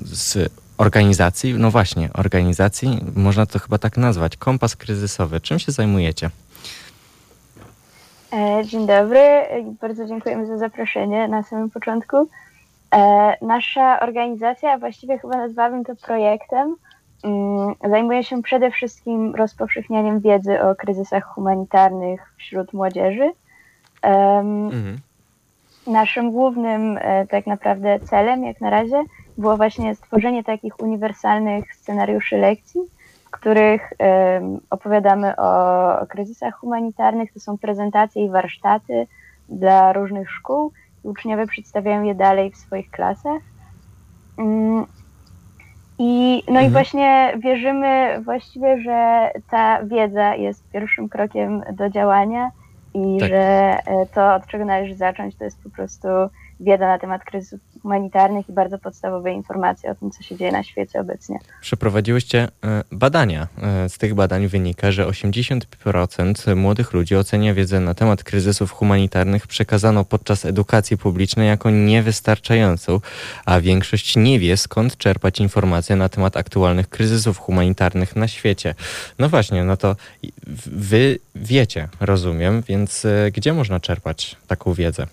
[0.03, 5.41] z organizacji, no właśnie, organizacji, można to chyba tak nazwać, Kompas Kryzysowy.
[5.41, 6.29] Czym się zajmujecie?
[8.33, 9.19] E, dzień dobry,
[9.81, 12.29] bardzo dziękujemy za zaproszenie na samym początku.
[12.95, 16.75] E, nasza organizacja, właściwie chyba nazwałabym to projektem,
[17.23, 23.31] mm, zajmuje się przede wszystkim rozpowszechnianiem wiedzy o kryzysach humanitarnych wśród młodzieży.
[24.01, 24.97] Mhm.
[25.87, 26.99] naszym głównym
[27.29, 29.03] tak naprawdę celem, jak na razie,
[29.37, 32.81] było właśnie stworzenie takich uniwersalnych scenariuszy lekcji,
[33.25, 33.93] w których
[34.69, 37.33] opowiadamy o kryzysach humanitarnych.
[37.33, 39.07] To są prezentacje i warsztaty
[39.49, 40.71] dla różnych szkół
[41.03, 43.41] uczniowie przedstawiają je dalej w swoich klasach.
[44.37, 44.85] Mm,
[45.99, 46.67] I, no mhm.
[46.67, 52.51] i właśnie wierzymy właściwie, że ta wiedza jest pierwszym krokiem do działania
[52.93, 53.29] i tak.
[53.29, 56.07] że e, to, od czego należy zacząć, to jest po prostu
[56.59, 60.63] wiedza na temat kryzysów humanitarnych i bardzo podstawowe informacje o tym, co się dzieje na
[60.63, 61.39] świecie obecnie.
[61.61, 63.47] Przeprowadziłyście e, badania.
[63.61, 69.47] E, z tych badań wynika, że 80% młodych ludzi ocenia wiedzę na temat kryzysów humanitarnych
[69.47, 72.99] przekazaną podczas edukacji publicznej jako niewystarczającą,
[73.45, 78.75] a większość nie wie skąd czerpać informacje na temat aktualnych kryzysów humanitarnych na świecie.
[79.19, 79.95] No właśnie, no to
[80.65, 85.07] wy wiecie, rozumiem, więc e, gdzie można czerpać taką wiedzę?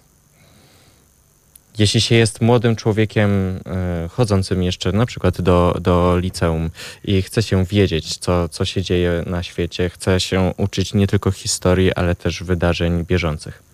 [1.78, 3.30] Jeśli się jest młodym człowiekiem
[3.66, 6.70] e, chodzącym jeszcze na przykład do, do liceum
[7.04, 11.30] i chce się wiedzieć, co, co się dzieje na świecie, chce się uczyć nie tylko
[11.30, 13.67] historii, ale też wydarzeń bieżących.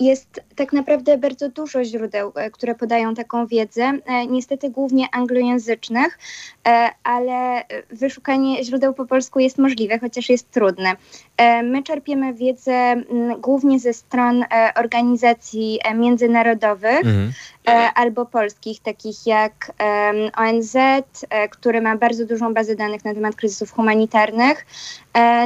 [0.00, 6.18] Jest tak naprawdę bardzo dużo źródeł, e, które podają taką wiedzę, e, niestety głównie anglojęzycznych,
[6.68, 10.92] e, ale wyszukanie źródeł po polsku jest możliwe, chociaż jest trudne.
[11.64, 12.94] My czerpiemy wiedzę
[13.38, 17.32] głównie ze stron organizacji międzynarodowych mhm.
[17.94, 19.72] albo polskich, takich jak
[20.36, 20.76] ONZ,
[21.50, 24.66] który ma bardzo dużą bazę danych na temat kryzysów humanitarnych,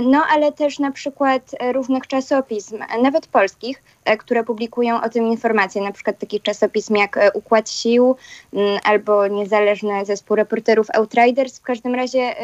[0.02, 3.82] no ale też na przykład różnych czasopism, nawet polskich,
[4.18, 8.16] które publikują o tym informacje, na przykład takich czasopism jak e, Układ Sił
[8.52, 11.58] mm, albo niezależny zespół reporterów Outriders.
[11.58, 12.34] W każdym razie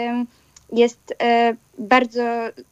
[0.72, 2.22] jest e, bardzo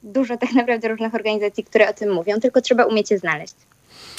[0.02, 3.54] dużo tak naprawdę różnych organizacji, które o tym mówią, tylko trzeba umieć je znaleźć.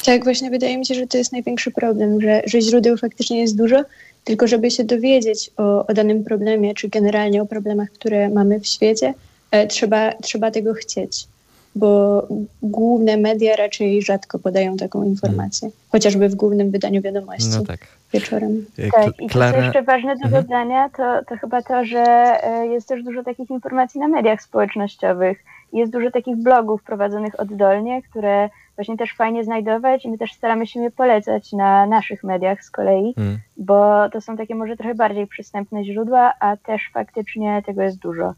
[0.05, 3.57] Tak, właśnie wydaje mi się, że to jest największy problem, że, że źródeł faktycznie jest
[3.57, 3.83] dużo,
[4.23, 8.67] tylko żeby się dowiedzieć o, o danym problemie, czy generalnie o problemach, które mamy w
[8.67, 9.13] świecie,
[9.51, 11.27] e, trzeba, trzeba tego chcieć
[11.75, 12.27] bo
[12.61, 15.79] główne media raczej rzadko podają taką informację, hmm.
[15.89, 17.79] chociażby w głównym wydaniu wiadomości no tak.
[18.13, 18.65] wieczorem.
[18.91, 20.43] Tak, i co jeszcze ważne do mhm.
[20.43, 22.03] dodania, to, to chyba to, że
[22.43, 25.43] e, jest też dużo takich informacji na mediach społecznościowych.
[25.73, 30.67] Jest dużo takich blogów prowadzonych oddolnie, które właśnie też fajnie znajdować i my też staramy
[30.67, 33.39] się je polecać na naszych mediach z kolei, hmm.
[33.57, 38.33] bo to są takie może trochę bardziej przystępne źródła, a też faktycznie tego jest dużo.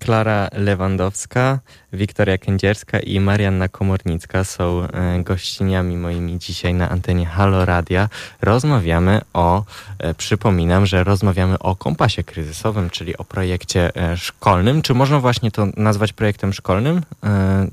[0.00, 1.58] Klara Lewandowska,
[1.92, 8.08] Wiktoria Kędzierska i Marianna Komornicka są e, gościniami moimi dzisiaj na antenie Halo Radia.
[8.42, 9.64] Rozmawiamy o,
[9.98, 14.82] e, przypominam, że rozmawiamy o kompasie kryzysowym, czyli o projekcie e, szkolnym.
[14.82, 17.02] Czy można właśnie to nazwać projektem szkolnym?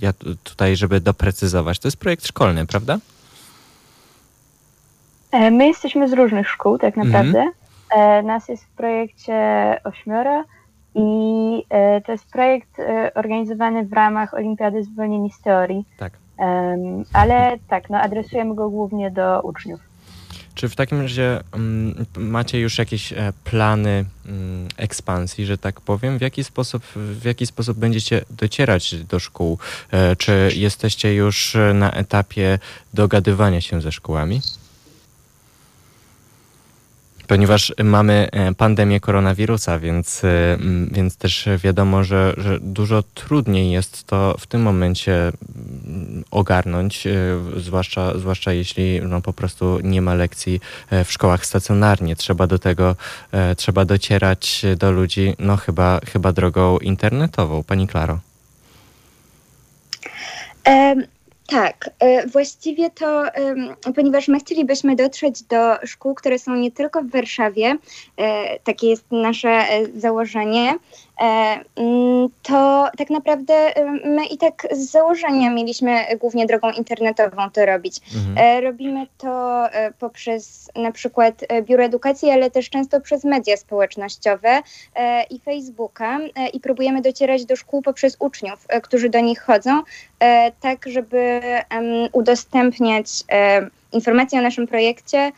[0.02, 0.14] Ja
[0.44, 2.98] tutaj, żeby doprecyzować, to jest projekt szkolny, prawda?
[5.52, 7.40] My jesteśmy z różnych szkół, tak naprawdę.
[7.40, 8.26] Mhm.
[8.26, 9.34] Nas jest w projekcie
[9.84, 10.44] ośmiora
[10.98, 15.86] i e, to jest projekt e, organizowany w ramach Olimpiady Zwolnieni z Teorii.
[15.98, 16.14] Tak.
[17.14, 19.80] ale tak, no, adresujemy go głównie do uczniów.
[20.56, 26.18] Czy w takim razie um, macie już jakieś e, plany um, ekspansji, że tak powiem?
[26.18, 29.58] W jaki sposób, w jaki sposób będziecie docierać do szkół?
[30.18, 32.60] Czy jesteście już na etapie
[32.94, 34.42] dogadywania się ze szkołami?
[37.28, 40.58] Ponieważ mamy e, pandemię koronawirusa, więc, e,
[40.92, 45.32] więc też wiadomo, że, że dużo trudniej jest to w tym momencie
[46.32, 47.12] ogarnąć, e,
[47.58, 50.60] zwłaszcza, zwłaszcza jeśli no, po prostu nie ma lekcji
[51.06, 52.16] w szkołach stacjonarnie.
[52.16, 52.96] Trzeba do tego,
[53.58, 57.64] trzeba docierać do ludzi, no chyba, chyba drogą internetową.
[57.64, 58.20] Pani Klaro.
[61.48, 63.24] Tak, e, właściwie to,
[63.96, 67.78] ponieważ my chcielibyśmy dotrzeć do szkół, które są nie tylko w Warszawie,
[68.18, 70.76] e, takie jest nasze e, założenie,
[72.44, 73.74] to tak naprawdę
[74.06, 78.02] my i tak z założenia mieliśmy głównie drogą internetową to robić.
[78.16, 78.38] Mhm.
[78.38, 84.62] E, robimy to e, poprzez na przykład Biuro Edukacji, ale też często przez media społecznościowe
[85.30, 86.20] i Facebooka
[86.54, 89.82] i próbujemy docierać do szkół poprzez uczniów, którzy do nich chodzą,
[90.62, 91.42] tak żeby
[92.12, 93.08] udostępniać
[93.92, 95.32] informacje o naszym projekcie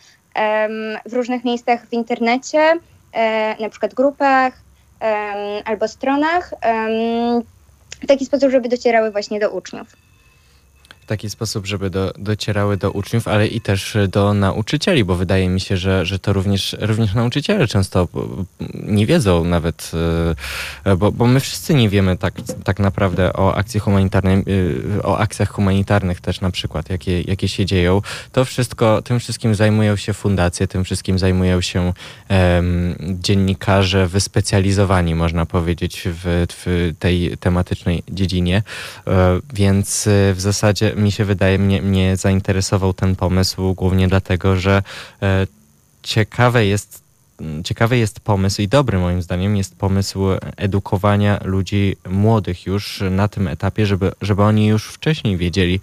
[1.05, 2.73] w różnych miejscach w internecie,
[3.59, 4.53] na przykład grupach,
[5.65, 6.53] albo stronach
[8.01, 9.87] w taki sposób, żeby docierały właśnie do uczniów.
[11.09, 15.59] Taki sposób, żeby do, docierały do uczniów, ale i też do nauczycieli, bo wydaje mi
[15.59, 18.07] się, że, że to również, również nauczyciele często
[18.73, 19.91] nie wiedzą nawet,
[20.85, 24.43] e, bo, bo my wszyscy nie wiemy tak, tak naprawdę o akcji humanitarnej,
[24.97, 28.01] e, o akcjach humanitarnych też na przykład, jakie, jakie się dzieją.
[28.31, 31.93] To wszystko, tym wszystkim zajmują się fundacje, tym wszystkim zajmują się
[32.29, 38.63] um, dziennikarze wyspecjalizowani, można powiedzieć, w, w tej tematycznej dziedzinie,
[39.07, 44.83] e, więc w zasadzie mi się wydaje, mnie, mnie zainteresował ten pomysł głównie dlatego, że
[45.21, 45.47] e,
[46.03, 47.08] ciekawe jest
[47.63, 50.19] ciekawy jest pomysł i dobry moim zdaniem jest pomysł
[50.57, 55.79] edukowania ludzi młodych już na tym etapie, żeby, żeby oni już wcześniej wiedzieli,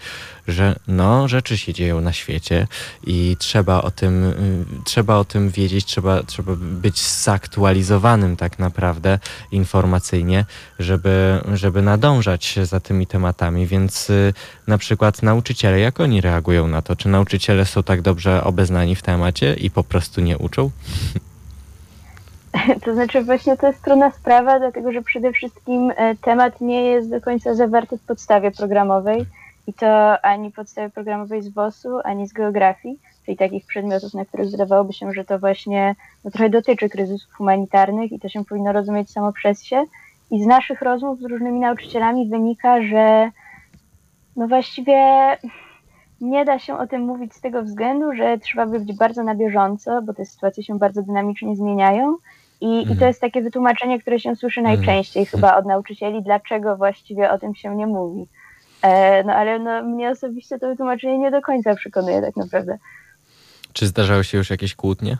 [0.48, 2.66] że no, rzeczy się dzieją na świecie
[3.06, 9.18] i trzeba o tym, y, trzeba o tym wiedzieć, trzeba, trzeba być zaktualizowanym tak naprawdę
[9.52, 10.44] informacyjnie,
[10.78, 14.32] żeby, żeby nadążać za tymi tematami, więc y,
[14.66, 16.96] na przykład nauczyciele, jak oni reagują na to?
[16.96, 20.70] Czy nauczyciele są tak dobrze obeznani w temacie i po prostu nie uczą?
[22.84, 27.10] To znaczy właśnie to jest trudna sprawa, dlatego że przede wszystkim e, temat nie jest
[27.10, 29.26] do końca zawarty w podstawie programowej
[29.66, 34.50] i to ani podstawie programowej z WOS-u, ani z geografii, czyli takich przedmiotów, na których
[34.50, 35.94] wydawałoby się, że to właśnie
[36.24, 39.84] no, trochę dotyczy kryzysów humanitarnych i to się powinno rozumieć samo przez się.
[40.30, 43.30] I z naszych rozmów z różnymi nauczycielami wynika, że
[44.36, 44.96] no właściwie
[46.20, 50.02] nie da się o tym mówić z tego względu, że trzeba być bardzo na bieżąco,
[50.02, 52.16] bo te sytuacje się bardzo dynamicznie zmieniają
[52.60, 52.82] i.
[52.82, 53.08] I to mhm.
[53.08, 54.76] jest takie wytłumaczenie, które się słyszy mhm.
[54.76, 55.40] najczęściej mhm.
[55.40, 58.28] chyba od nauczycieli, dlaczego właściwie o tym się nie mówi.
[58.82, 62.78] E, no ale no, mnie osobiście to wytłumaczenie nie do końca przekonuje tak naprawdę.
[63.72, 65.18] Czy zdarzały się już jakieś kłótnie?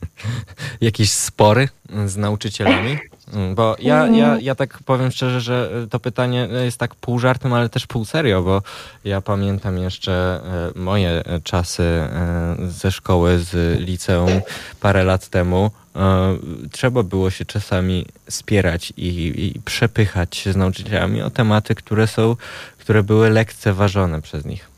[0.80, 1.68] jakieś spory
[2.06, 2.98] z nauczycielami?
[3.32, 4.40] Mm, bo ja, ja, mhm.
[4.40, 8.42] ja tak powiem szczerze, że to pytanie jest tak pół żartem, ale też pół serio,
[8.42, 8.62] bo
[9.04, 10.40] ja pamiętam jeszcze
[10.74, 14.40] e, moje czasy e, ze szkoły, z liceum
[14.80, 15.70] parę lat temu.
[15.96, 16.36] E,
[16.72, 19.08] trzeba było się czasami spierać i,
[19.56, 22.36] i przepychać z nauczycielami o tematy, które są,
[22.78, 24.68] które były lekceważone przez nich.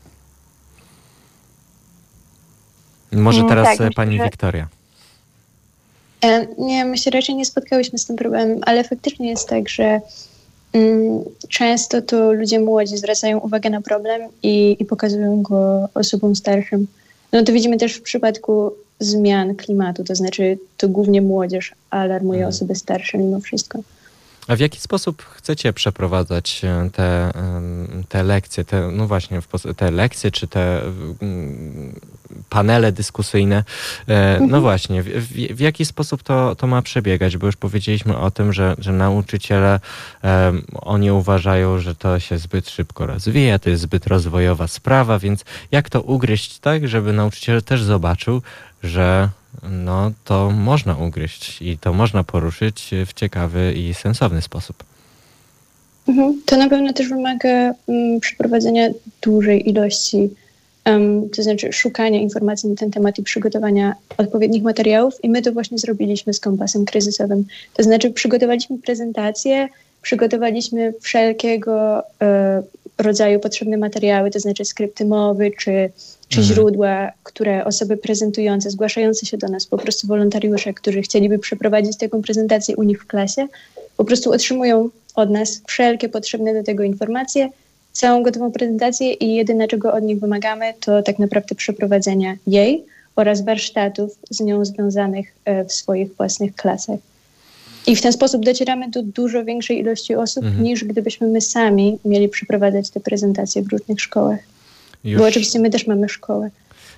[3.11, 4.67] Może mm, teraz tak, pani myślę, Wiktoria.
[6.23, 10.01] E, nie, my się raczej nie spotkałyśmy z tym problemem, ale faktycznie jest tak, że
[10.73, 16.87] mm, często to ludzie młodzi zwracają uwagę na problem i, i pokazują go osobom starszym.
[17.33, 22.55] No to widzimy też w przypadku zmian klimatu, to znaczy to głównie młodzież alarmuje hmm.
[22.55, 23.79] osoby starsze mimo wszystko.
[24.47, 27.31] A w jaki sposób chcecie przeprowadzać e, te,
[28.09, 29.39] te lekcje, te, no właśnie,
[29.77, 30.81] te lekcje czy te
[32.49, 33.63] panele dyskusyjne?
[34.07, 34.61] E, no mhm.
[34.61, 35.07] właśnie, w,
[35.55, 37.37] w, jaki sposób to, to ma przebiegać?
[37.37, 39.79] Bo już powiedzieliśmy o tym, że, że nauczyciele,
[40.23, 45.45] um, oni uważają, że to się zbyt szybko rozwija, to jest zbyt rozwojowa sprawa, więc
[45.71, 48.41] jak to ugryźć tak, żeby nauczyciel też zobaczył,
[48.83, 49.29] że
[49.63, 54.83] no to można ugryźć i to można poruszyć w ciekawy i sensowny sposób.
[56.07, 56.41] Mhm.
[56.45, 58.89] To na pewno też wymaga um, przeprowadzenia
[59.21, 60.29] dużej ilości,
[61.35, 65.23] to znaczy szukania informacji na ten temat i przygotowania odpowiednich materiałów.
[65.23, 67.45] I my to właśnie zrobiliśmy z kompasem kryzysowym.
[67.73, 69.67] To znaczy przygotowaliśmy prezentację,
[70.01, 72.63] przygotowaliśmy wszelkiego e,
[72.97, 75.89] rodzaju potrzebne materiały, to znaczy skrypty mowy czy
[76.29, 76.55] czy mhm.
[76.55, 82.21] źródła, które osoby prezentujące, zgłaszające się do nas, po prostu wolontariusze, którzy chcieliby przeprowadzić taką
[82.21, 83.47] prezentację u nich w klasie,
[83.97, 87.49] po prostu otrzymują od nas wszelkie potrzebne do tego informacje,
[87.91, 92.85] całą gotową prezentację i jedyne, czego od nich wymagamy, to tak naprawdę przeprowadzenia jej
[93.15, 96.99] oraz warsztatów z nią związanych e, w swoich własnych klasach.
[97.87, 100.63] I w ten sposób docieramy do dużo większej ilości osób, mhm.
[100.63, 104.39] niż gdybyśmy my sami mieli przeprowadzać te prezentacje w różnych szkołach.
[105.03, 105.19] Już...
[105.19, 106.49] Bo oczywiście my też mamy szkołę.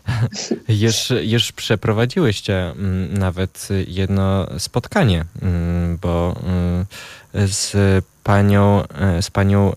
[0.83, 6.85] już, już przeprowadziłyście mm, nawet jedno spotkanie, mm, bo mm,
[7.33, 7.75] z
[8.23, 9.73] panią, e, z panią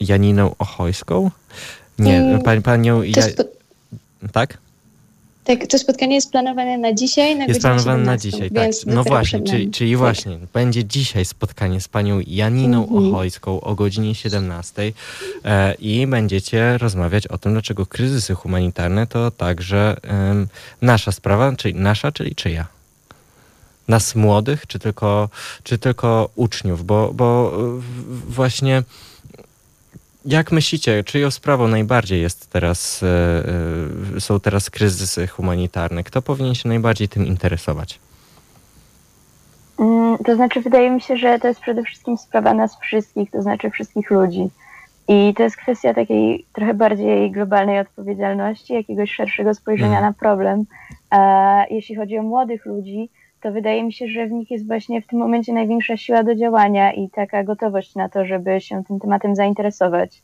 [0.00, 1.30] Janiną Ochojską?
[1.98, 3.02] Nie, panią...
[3.02, 3.22] Ja...
[4.32, 4.58] Tak?
[5.46, 7.36] Tak, to spotkanie jest planowane na dzisiaj.
[7.36, 8.70] Na jest planowane na dzisiaj, tak.
[8.86, 9.98] No właśnie, czyli, czyli tak.
[9.98, 13.08] właśnie, będzie dzisiaj spotkanie z panią Janiną mhm.
[13.08, 14.92] Ochojską o godzinie 17
[15.44, 20.46] e, i będziecie rozmawiać o tym, dlaczego kryzysy humanitarne to także e,
[20.82, 22.66] nasza sprawa, czyli nasza, czyli czyja?
[23.88, 25.28] Nas młodych, czy tylko,
[25.62, 26.84] czy tylko uczniów?
[26.84, 27.58] Bo, bo
[28.28, 28.82] właśnie
[30.26, 33.06] jak myślicie, czyją sprawą najbardziej jest teraz, e,
[34.16, 36.04] e, są teraz kryzysy humanitarne?
[36.04, 37.98] Kto powinien się najbardziej tym interesować?
[39.78, 43.42] Mm, to znaczy, wydaje mi się, że to jest przede wszystkim sprawa nas wszystkich, to
[43.42, 44.48] znaczy wszystkich ludzi.
[45.08, 50.04] I to jest kwestia takiej trochę bardziej globalnej odpowiedzialności, jakiegoś szerszego spojrzenia Mhm.
[50.04, 50.64] na problem.
[51.10, 53.10] A jeśli chodzi o młodych ludzi,
[53.46, 56.34] to wydaje mi się, że w nich jest właśnie w tym momencie największa siła do
[56.34, 60.22] działania i taka gotowość na to, żeby się tym tematem zainteresować.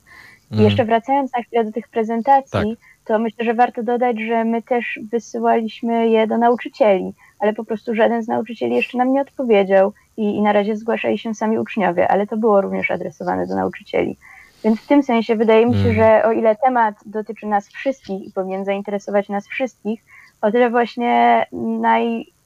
[0.51, 0.65] I Mm.
[0.65, 2.79] jeszcze wracając na chwilę do tych prezentacji, Tak.
[3.05, 7.95] to myślę, że warto dodać, że my też wysyłaliśmy je do nauczycieli, ale po prostu
[7.95, 12.09] żaden z nauczycieli jeszcze nam nie odpowiedział i, i na razie zgłaszali się sami uczniowie,
[12.09, 14.17] ale to było również adresowane do nauczycieli.
[14.65, 15.95] Więc w tym sensie wydaje mi się, Mm.
[15.95, 20.05] że o ile temat dotyczy nas wszystkich i powinien zainteresować nas wszystkich,
[20.41, 21.47] o tyle właśnie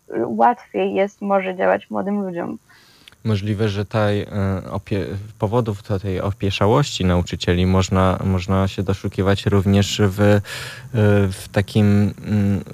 [0.09, 2.59] najłatwiej jest może działać młodym ludziom.
[3.25, 4.29] Możliwe, że tej, e,
[5.39, 10.41] powodów tej opieszałości nauczycieli można, można się doszukiwać również w, e,
[11.33, 12.65] w takim, mm,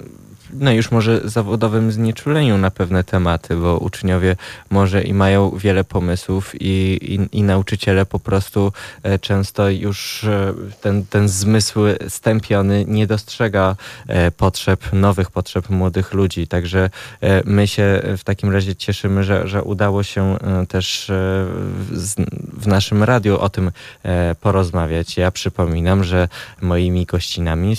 [0.53, 4.35] no już może zawodowym znieczuleniu na pewne tematy, bo uczniowie
[4.69, 8.71] może i mają wiele pomysłów i, i, i nauczyciele po prostu
[9.03, 13.75] e, często już e, ten, ten zmysł stępiony nie dostrzega
[14.07, 16.47] e, potrzeb, nowych potrzeb młodych ludzi.
[16.47, 16.89] Także
[17.45, 20.37] my się w takim razie cieszymy, że, że udało się
[20.67, 21.11] też
[22.53, 23.71] w, naszym radiu o tym
[24.41, 25.17] porozmawiać.
[25.17, 26.27] Ja przypominam, że
[26.61, 27.75] moimi gościnami,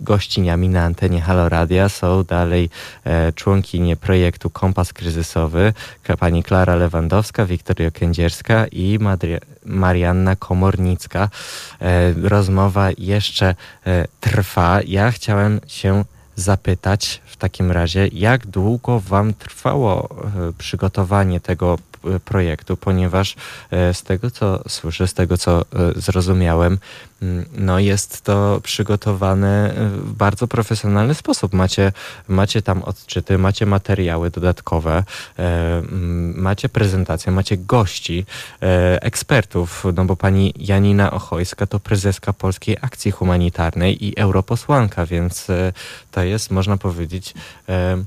[0.00, 2.70] gościniami na antenie Halo Radia są dalej
[3.04, 5.72] e, członkinie projektu Kompas Kryzysowy,
[6.18, 11.28] pani Klara Lewandowska, Wiktoria Kędzierska i Madri- Marianna Komornicka.
[11.80, 13.54] E, rozmowa jeszcze
[13.86, 14.80] e, trwa.
[14.86, 16.04] Ja chciałem się
[16.36, 20.08] zapytać w takim razie, jak długo Wam trwało
[20.58, 21.78] przygotowanie tego
[22.24, 23.36] projektu, ponieważ
[23.92, 25.64] z tego co słyszę, z tego co
[25.96, 26.78] zrozumiałem,
[27.52, 31.52] no jest to przygotowane e, w bardzo profesjonalny sposób.
[31.52, 31.92] Macie,
[32.28, 35.04] macie tam odczyty, macie materiały dodatkowe,
[35.38, 38.26] e, mm, macie prezentację, macie gości,
[38.62, 45.46] e, ekspertów, no bo pani Janina Ochojska to prezeska Polskiej Akcji Humanitarnej i europosłanka, więc
[46.10, 47.34] to jest, można powiedzieć,
[47.66, 48.04] mm,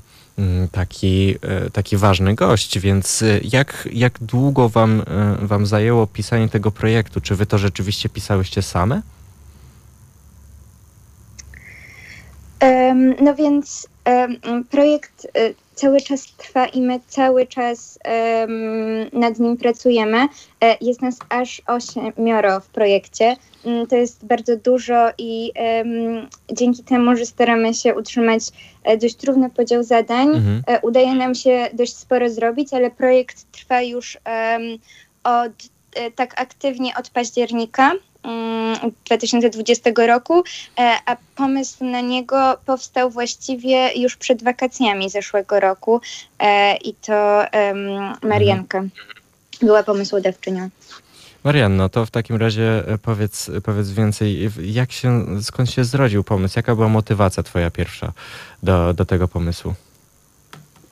[0.72, 5.02] taki, e, taki ważny gość, więc e, jak, jak długo wam,
[5.40, 7.20] e, wam zajęło pisanie tego projektu?
[7.20, 9.02] Czy wy to rzeczywiście pisałyście same?
[13.22, 13.88] No więc
[14.70, 15.26] projekt
[15.78, 18.50] cały czas trwa i my cały czas em,
[19.12, 20.18] nad nim pracujemy.
[20.60, 23.36] E, Jest nas aż ośmioro w projekcie.
[23.64, 25.88] Mm, To jest bardzo dużo i em,
[26.52, 28.42] dzięki temu, że staramy się utrzymać
[28.84, 30.62] e, dość równy podział zadań, Mhm.
[30.66, 34.62] e, udaje nam się dość sporo zrobić, ale projekt trwa już em,
[35.24, 35.52] od
[36.14, 37.92] tak aktywnie od października
[39.06, 40.44] 2020 roku,
[40.78, 46.00] e, a pomysł na niego powstał właściwie już przed wakacjami zeszłego roku
[46.38, 47.44] e, i to
[48.22, 48.82] Marianka
[49.62, 50.68] była pomysłodawczynią.
[51.44, 56.58] Marianno, to w takim razie e, powiedz, powiedz więcej, jak się, skąd się zrodził pomysł?
[56.58, 58.12] Jaka była motywacja twoja pierwsza
[58.62, 59.74] do, do tego pomysłu?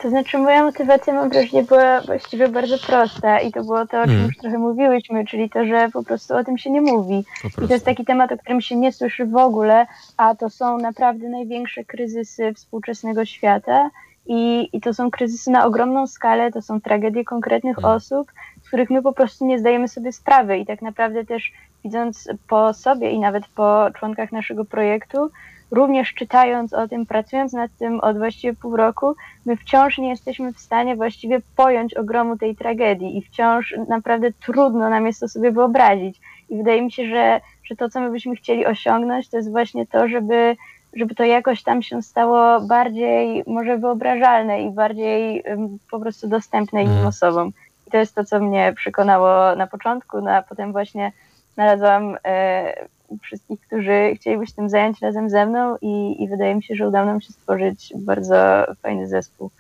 [0.06, 4.04] To znaczy moja motywacja mam wrażenie była właściwie bardzo prosta i to było to, o
[4.04, 4.26] czym Mm.
[4.26, 7.24] już trochę mówiłyśmy, czyli to, że po prostu o tym się nie mówi.
[7.64, 9.86] I to jest taki temat, o którym się nie słyszy w ogóle,
[10.16, 13.90] a to są naprawdę największe kryzysy współczesnego świata
[14.26, 17.90] i, i to są kryzysy na ogromną skalę, to są tragedie konkretnych Mm.
[17.90, 18.32] osób,
[18.62, 21.52] z których my po prostu nie zdajemy sobie sprawy i tak naprawdę też
[21.84, 25.30] widząc po sobie i nawet po członkach naszego projektu,
[25.70, 29.14] również czytając o tym, pracując nad tym od właściwie pół roku,
[29.46, 34.90] my wciąż nie jesteśmy w stanie właściwie pojąć ogromu tej tragedii i wciąż naprawdę trudno
[34.90, 36.20] nam jest to sobie wyobrazić.
[36.48, 39.86] I wydaje mi się, że, że to, co my byśmy chcieli osiągnąć, to jest właśnie
[39.86, 40.56] to, żeby,
[40.94, 46.82] żeby to jakoś tam się stało bardziej może wyobrażalne i bardziej ym, po prostu dostępne
[46.82, 47.08] innym Mhm.
[47.08, 47.52] osobom.
[47.86, 51.12] I to jest to, co mnie przekonało na początku, no a potem właśnie
[51.56, 52.86] znalazłam e,
[53.22, 56.88] wszystkich, którzy chcieliby się tym zająć razem ze mną i, i wydaje mi się, że
[56.88, 59.50] udało nam się stworzyć bardzo fajny zespół.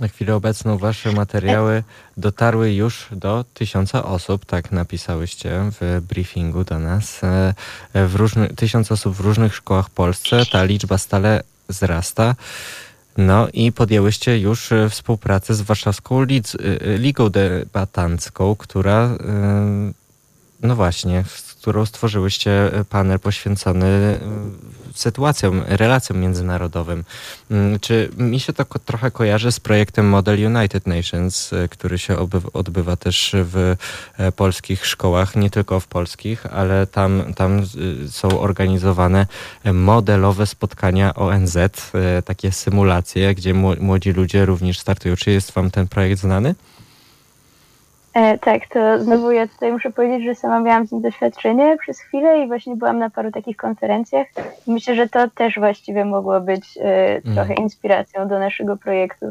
[0.00, 1.82] Na chwilę obecną wasze materiały
[2.16, 5.50] dotarły już do tysiąca osób, tak napisałyście
[5.80, 7.24] w briefingu do nas.
[7.24, 7.54] E,
[8.06, 12.34] W różny, tysiąc osób w różnych szkołach w Polsce, ta liczba stale wzrasta.
[13.16, 16.24] No i podjęłyście już e, współpracę z Warszawską
[16.98, 19.10] Ligą Debatancką, która,
[20.62, 24.18] no właśnie, z którą stworzyłyście panel poświęcony e,
[24.94, 27.04] sytuacjom, relacjom międzynarodowym.
[27.50, 32.16] Mm, Czy mi się to trochę kojarzy z projektem Model United Nations, e, który się
[32.52, 33.76] odbywa też w
[34.18, 37.62] e, polskich szkołach, nie tylko w polskich, ale tam, tam
[38.10, 39.26] są organizowane
[39.64, 41.70] e, modelowe spotkania ONZ, e,
[42.24, 45.16] takie symulacje, gdzie mło- młodzi ludzie również startują.
[45.16, 46.54] Czy jest wam ten projekt znany?
[48.14, 52.00] E, tak, to znowu ja tutaj muszę powiedzieć, że sama miałam z nim doświadczenie przez
[52.00, 54.26] chwilę i właśnie byłam na paru takich konferencjach.
[54.66, 59.26] Myślę, że to też właściwie mogło być e, trochę inspiracją do naszego projektu.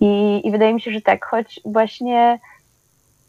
[0.00, 2.38] I, I wydaje mi się, że tak, choć właśnie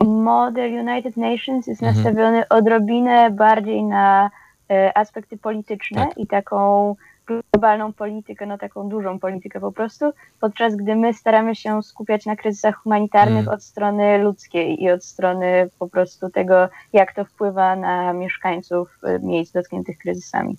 [0.04, 1.96] model United Nations jest Mhm.
[1.96, 4.30] nastawiony odrobinę bardziej na
[4.72, 6.18] e, aspekty polityczne Tak.
[6.18, 6.96] i taką
[7.28, 10.06] globalną politykę, no taką dużą politykę po prostu,
[10.42, 13.54] podczas gdy my staramy się skupiać na kryzysach humanitarnych Mm.
[13.54, 19.20] od strony ludzkiej i od strony po prostu tego, jak to wpływa na mieszkańców e,
[19.20, 20.58] miejsc dotkniętych kryzysami.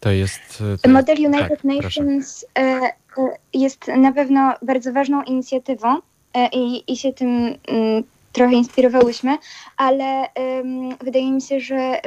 [0.00, 0.62] To jest...
[0.74, 2.02] e, To Model jest- United tak, proszę.
[2.04, 2.90] Nations e, e,
[3.54, 5.96] jest na pewno bardzo ważną inicjatywą
[6.52, 7.28] i, i się tym
[7.68, 8.02] mm,
[8.38, 9.38] trochę inspirowałyśmy,
[9.76, 10.26] ale
[11.00, 12.00] wydaje mi się, że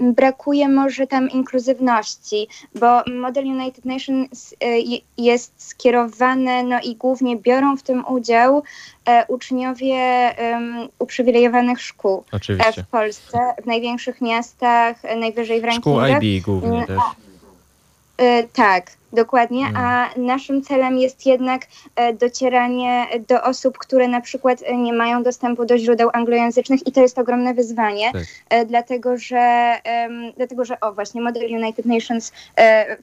[0.00, 7.36] brakuje może tam inkluzywności, bo model United Nations e, je- jest skierowany, no i głównie
[7.36, 8.62] biorą w tym udział
[9.08, 9.98] e, uczniowie
[10.98, 12.82] uprzywilejowanych szkół e, Oczywiście.
[12.82, 16.22] w Polsce, w największych miastach, najwyżej w Szkół rankingach.
[16.22, 16.96] IB głównie Mm, też.
[18.18, 19.66] E, tak, dokładnie.
[19.66, 19.76] Mm.
[19.76, 21.62] A naszym celem jest jednak
[21.96, 26.92] e, docieranie do osób, które na przykład e, nie mają dostępu do źródeł anglojęzycznych i
[26.92, 28.66] to jest ogromne wyzwanie, Tak.
[28.66, 29.74] dlatego że
[30.36, 32.32] dlatego, że o właśnie model United Nations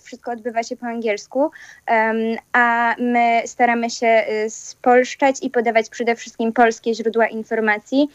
[0.04, 1.52] wszystko odbywa się po angielsku,
[2.54, 8.10] a my staramy się spolszczać i podawać przede wszystkim polskie źródła informacji,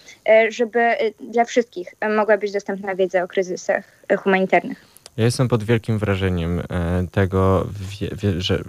[0.48, 3.84] żeby dla wszystkich mogła być dostępna wiedza o kryzysach
[4.22, 4.99] humanitarnych.
[5.20, 6.64] Ja jestem pod wielkim wrażeniem e,
[7.10, 8.62] tego, w, że,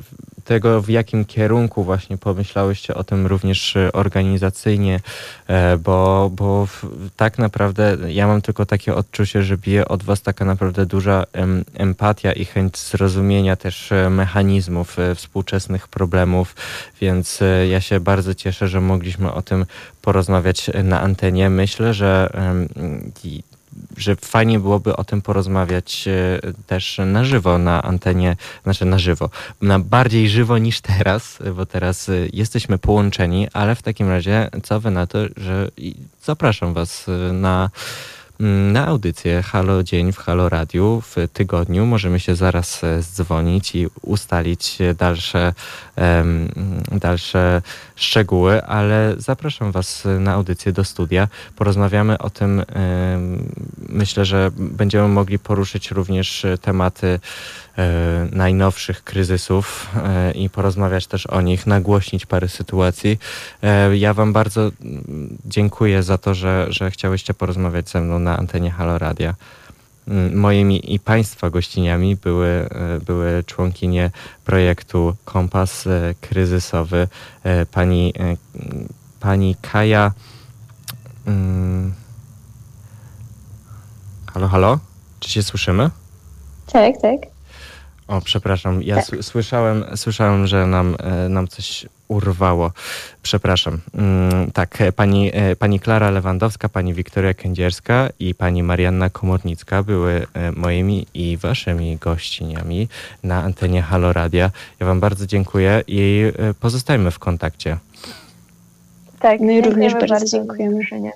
[0.45, 4.99] tego, w jakim kierunku właśnie pomyślałyście o tym również e, organizacyjnie,
[5.47, 6.67] e, bo, bo
[7.15, 11.65] tak naprawdę ja mam tylko takie odczucie, że bije od was taka naprawdę duża em,
[11.73, 16.55] empatia i chęć zrozumienia też mechanizmów współczesnych problemów,
[17.01, 17.39] więc
[17.69, 19.65] ja się bardzo cieszę, że mogliśmy o tym
[20.01, 21.49] porozmawiać na antenie.
[21.49, 22.29] Myślę, że
[23.97, 29.29] że fajnie byłoby o tym porozmawiać e, też na żywo na antenie, znaczy na żywo,
[29.61, 34.79] na bardziej żywo niż teraz, bo teraz e, jesteśmy połączeni, ale w takim razie co
[34.79, 35.69] wy na to, że
[36.23, 37.69] zapraszam was e, na
[38.71, 41.85] na audycję Halo Dzień w Halo Radiu w tygodniu.
[41.85, 45.53] Możemy się zaraz e, zdzwonić i ustalić dalsze,
[46.91, 47.61] dalsze
[47.95, 51.27] szczegóły, ale zapraszam Was na audycję do studia.
[51.55, 52.63] Porozmawiamy o tym.
[53.89, 57.19] Myślę, że będziemy mogli poruszyć również tematy
[58.31, 63.19] najnowszych kryzysów e, i porozmawiać też o nich, nagłośnić parę sytuacji.
[63.63, 64.71] E, Ja Wam bardzo
[65.45, 69.35] dziękuję za to, że, że chciałyście porozmawiać ze mną na antenie Halo Radia.
[70.07, 74.11] Mm, Moimi i Państwa gościniami były, e, były członkinie
[74.45, 77.07] projektu Kompas e, Kryzysowy,
[77.43, 78.37] e, pani, e,
[79.19, 80.11] pani Kaja.
[81.27, 81.93] mm,
[84.33, 84.79] Halo, halo?
[85.19, 85.89] Czy się słyszymy?
[86.73, 87.19] Tak, tak.
[88.11, 89.05] O, przepraszam, ja Tak.
[89.21, 92.71] słyszałem, słyszałem, że nam, e, nam coś urwało.
[93.23, 93.79] Przepraszam.
[93.95, 99.83] Mm, tak, e, pani, e, pani Klara Lewandowska, pani Wiktoria Kędzierska i pani Marianna Komornicka
[99.83, 102.87] były moimi i waszymi gościniami
[103.23, 104.51] na antenie Halo Radia.
[104.79, 106.23] Ja wam bardzo dziękuję i
[106.59, 107.77] pozostajmy w kontakcie.
[109.19, 110.73] Tak, My również dziękujemy bardzo dziękujemy.
[110.73, 111.11] zaproszenie.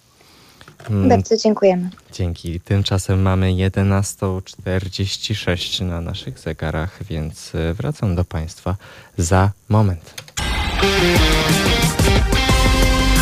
[0.89, 1.89] Mm, Bardzo dziękujemy.
[2.13, 2.59] Dzięki.
[2.59, 8.75] Tymczasem mamy 11.46 na naszych zegarach, więc e, wracam do Państwa
[9.17, 10.13] za moment.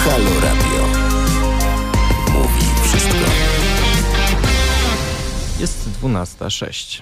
[0.05, 0.87] Halo Radio.
[2.33, 3.25] Mówi wszystko.
[5.59, 7.01] Jest 12.06.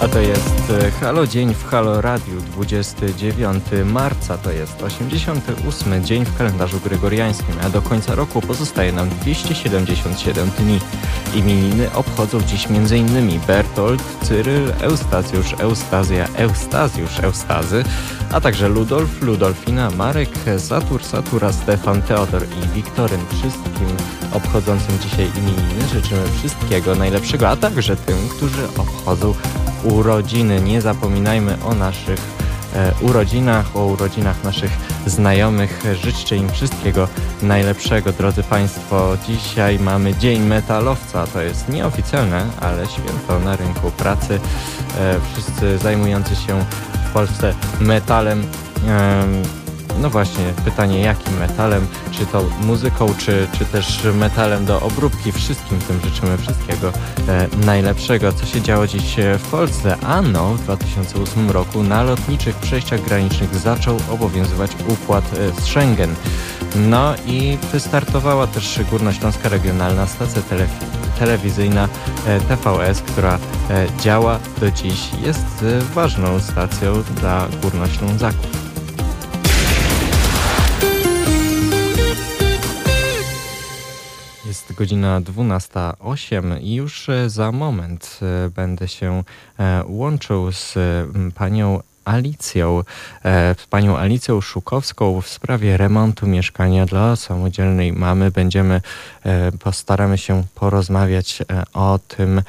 [0.00, 6.24] A to jest e, Halo Dzień w Halo Radiu, 29 marca, to jest 88 dzień
[6.24, 10.80] w kalendarzu gregoriańskim, a do końca roku pozostaje nam 277 dni.
[11.34, 13.40] Imieniny obchodzą dziś m.in.
[13.46, 17.84] Bertolt, Cyryl, Eustacjusz, Eustazja, Eustazjusz, Eustazy,
[18.32, 23.20] a także Ludolf, Ludolfina, Marek, Satur, Satura, Stefan, Teodor i Wiktoryn.
[23.30, 23.96] Wszystkim
[24.32, 29.34] obchodzącym dzisiaj imieniny życzymy wszystkiego najlepszego, a także tym, którzy obchodzą
[29.84, 30.60] urodziny.
[30.60, 32.20] Nie zapominajmy o naszych
[32.74, 34.70] e, urodzinach, o urodzinach naszych
[35.06, 35.84] znajomych.
[36.02, 37.08] Życzę im wszystkiego
[37.42, 39.16] najlepszego, drodzy Państwo.
[39.26, 41.26] Dzisiaj mamy Dzień Metalowca.
[41.26, 44.40] To jest nieoficjalne, ale święto na rynku pracy.
[44.98, 46.64] E, wszyscy zajmujący się
[47.08, 48.38] w Polsce metalem
[48.86, 49.42] em,
[50.02, 55.32] no właśnie, pytanie jakim metalem, czy to muzyką, czy, czy też metalem do obróbki.
[55.32, 56.92] Wszystkim tym życzymy wszystkiego
[57.64, 58.32] najlepszego.
[58.32, 59.96] Co się działo dziś w Polsce?
[60.06, 65.24] Ano, w 2008 roku na lotniczych przejściach granicznych zaczął obowiązywać układ
[65.58, 66.14] z Schengen.
[66.76, 70.42] No i wystartowała też Górnośląska Regionalna Stacja
[71.18, 71.88] Telewizyjna
[72.48, 73.38] TVS, która
[74.00, 75.08] działa do dziś.
[75.26, 78.67] Jest ważną stacją dla Górnoślązaków.
[84.78, 88.20] Godzina 12.08 i już za moment
[88.54, 89.22] będę się
[89.86, 90.74] łączył z
[91.34, 92.82] panią Alicją,
[93.58, 98.30] z panią Alicją Szukowską w sprawie remontu mieszkania dla samodzielnej mamy.
[98.30, 98.80] Będziemy,
[99.60, 102.42] postaramy się porozmawiać o tym,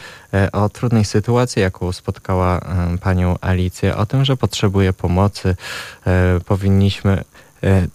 [0.51, 2.61] o trudnej sytuacji, jaką spotkała
[3.01, 5.55] panią Alicję, o tym, że potrzebuje pomocy.
[6.45, 7.23] Powinniśmy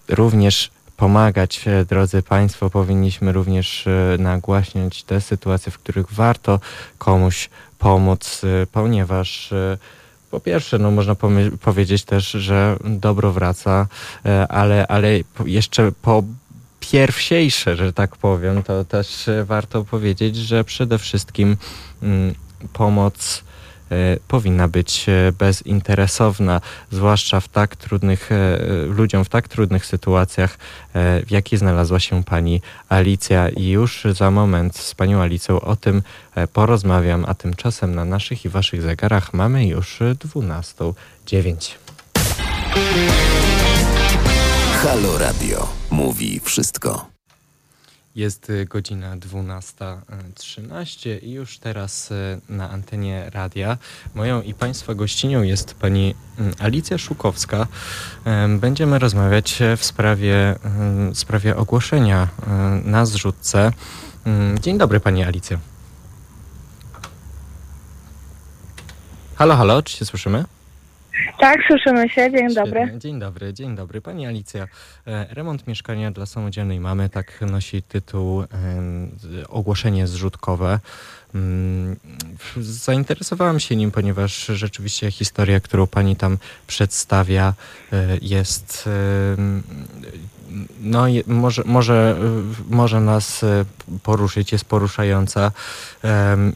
[0.07, 3.85] również pomagać, drodzy Państwo, powinniśmy również
[4.19, 6.59] nagłaśniać te sytuacje, w których warto
[6.97, 8.41] komuś pomóc,
[8.71, 9.53] ponieważ
[10.31, 11.15] po pierwsze, no można
[11.61, 13.87] powiedzieć też, że dobro wraca,
[14.49, 15.09] ale, ale
[15.45, 16.23] jeszcze po
[16.79, 21.57] pierwsiejsze, że tak powiem, to też warto powiedzieć, że przede wszystkim
[22.73, 23.43] pomoc
[24.27, 25.05] powinna być
[25.37, 26.61] bezinteresowna,
[26.91, 28.29] zwłaszcza w tak trudnych,
[28.87, 30.57] ludziom w tak trudnych sytuacjach,
[30.93, 33.49] w jakiej znalazła się pani Alicja.
[33.49, 36.03] I już za moment z panią Alicją o tym
[36.53, 41.71] porozmawiam, a tymczasem na naszych i waszych zegarach mamy już 12.09.
[44.83, 47.14] Halo Radio mówi wszystko.
[48.15, 52.09] Jest godzina 12.13 i już teraz
[52.49, 53.77] na antenie radia
[54.13, 56.15] moją i Państwa gościnią jest pani
[56.59, 57.67] Alicja Szukowska.
[58.59, 60.55] Będziemy rozmawiać w sprawie,
[61.13, 62.27] w sprawie ogłoszenia
[62.83, 63.71] na zrzutce.
[64.61, 65.57] Dzień dobry Pani Alicjo.
[69.35, 70.45] Halo, halo, czy się słyszymy?
[71.39, 72.31] Tak, słyszymy się.
[72.31, 72.81] Dzień dobry.
[72.81, 72.99] Świetnie.
[72.99, 74.01] Dzień dobry, dzień dobry.
[74.01, 74.67] Pani Alicja,
[75.05, 78.43] remont mieszkania dla samodzielnej mamy, tak nosi tytuł
[79.49, 80.79] ogłoszenie zrzutkowe.
[82.57, 86.37] Zainteresowałam się nim, ponieważ rzeczywiście historia, którą pani tam
[86.67, 87.53] przedstawia,
[88.21, 88.89] jest
[90.81, 92.15] no, może, może,
[92.69, 93.45] może nas
[94.03, 95.51] poruszyć, jest poruszająca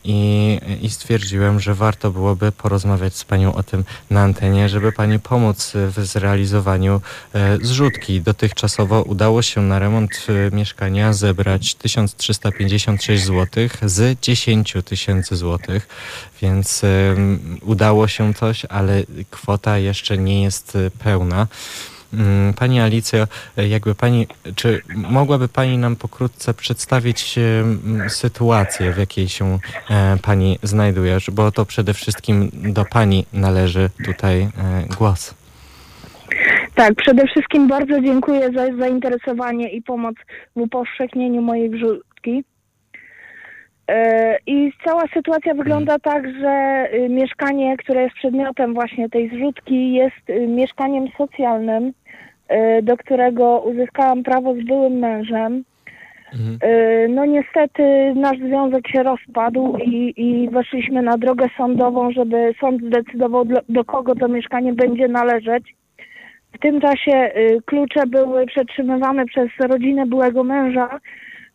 [0.04, 5.20] i, i stwierdziłem, że warto byłoby porozmawiać z Panią o tym na antenie, żeby Pani
[5.20, 7.02] pomóc w zrealizowaniu
[7.62, 8.22] zrzutki.
[8.22, 15.88] Dotychczasowo udało się na remont mieszkania zebrać 1356 zł z 10 tysięcy złotych,
[16.41, 16.82] więc
[17.62, 21.47] udało się coś, ale kwota jeszcze nie jest pełna.
[22.60, 27.39] Pani Alicjo, jakby pani, czy mogłaby Pani nam pokrótce przedstawić
[28.07, 29.60] sytuację, w jakiej się
[30.22, 34.49] Pani znajduje, bo to przede wszystkim do Pani należy tutaj
[34.97, 35.34] głos.
[36.76, 40.16] Tak, przede wszystkim bardzo dziękuję za zainteresowanie i pomoc
[40.55, 42.43] w upowszechnieniu mojej wrzutki.
[44.48, 51.08] I cała sytuacja wygląda tak, że mieszkanie, które jest przedmiotem właśnie tej zrzutki, jest mieszkaniem
[51.18, 51.94] socjalnym,
[52.84, 55.64] do którego uzyskałam prawo z byłym mężem.
[56.34, 57.16] Mhm.
[57.16, 63.46] No niestety nasz związek się rozpadł i, i weszliśmy na drogę sądową, żeby sąd zdecydował,
[63.46, 65.76] do, do kogo to mieszkanie będzie należeć.
[66.54, 67.32] W tym czasie
[67.66, 71.00] klucze były przetrzymywane przez rodzinę byłego męża,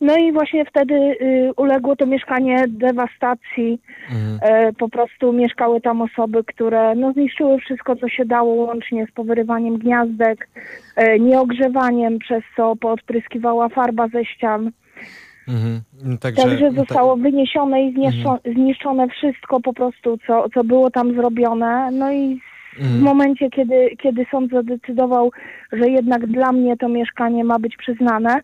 [0.05, 3.81] no i właśnie wtedy y, uległo to mieszkanie dewastacji.
[4.11, 4.39] Mhm.
[4.41, 9.11] E, po prostu mieszkały tam osoby, które no, zniszczyły wszystko, co się dało, łącznie z
[9.11, 10.47] powyrywaniem gniazdek,
[10.95, 14.71] e, nieogrzewaniem, przez co poodpryskiwała farba ze ścian.
[15.47, 15.81] Mhm.
[16.19, 18.55] Także, Także zostało wyniesione i zniszczone, mhm.
[18.55, 21.89] zniszczone wszystko po prostu, co, co było tam zrobione.
[21.91, 22.39] No i
[22.79, 25.31] w momencie, kiedy, kiedy sąd zadecydował,
[25.71, 28.41] że jednak dla mnie to mieszkanie ma być przyznane,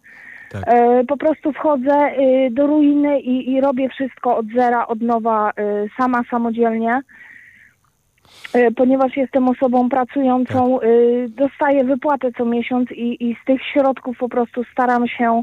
[0.52, 0.64] tak.
[0.68, 5.50] E, po prostu wchodzę y, do ruiny i, i, robię wszystko od zera, od nowa,
[5.50, 7.02] y, sama samodzielnie.
[8.54, 10.90] E, ponieważ jestem osobą pracującą, tak.
[10.90, 15.42] Y, dostaję wypłatę co miesiąc i, i z tych środków po prostu staram się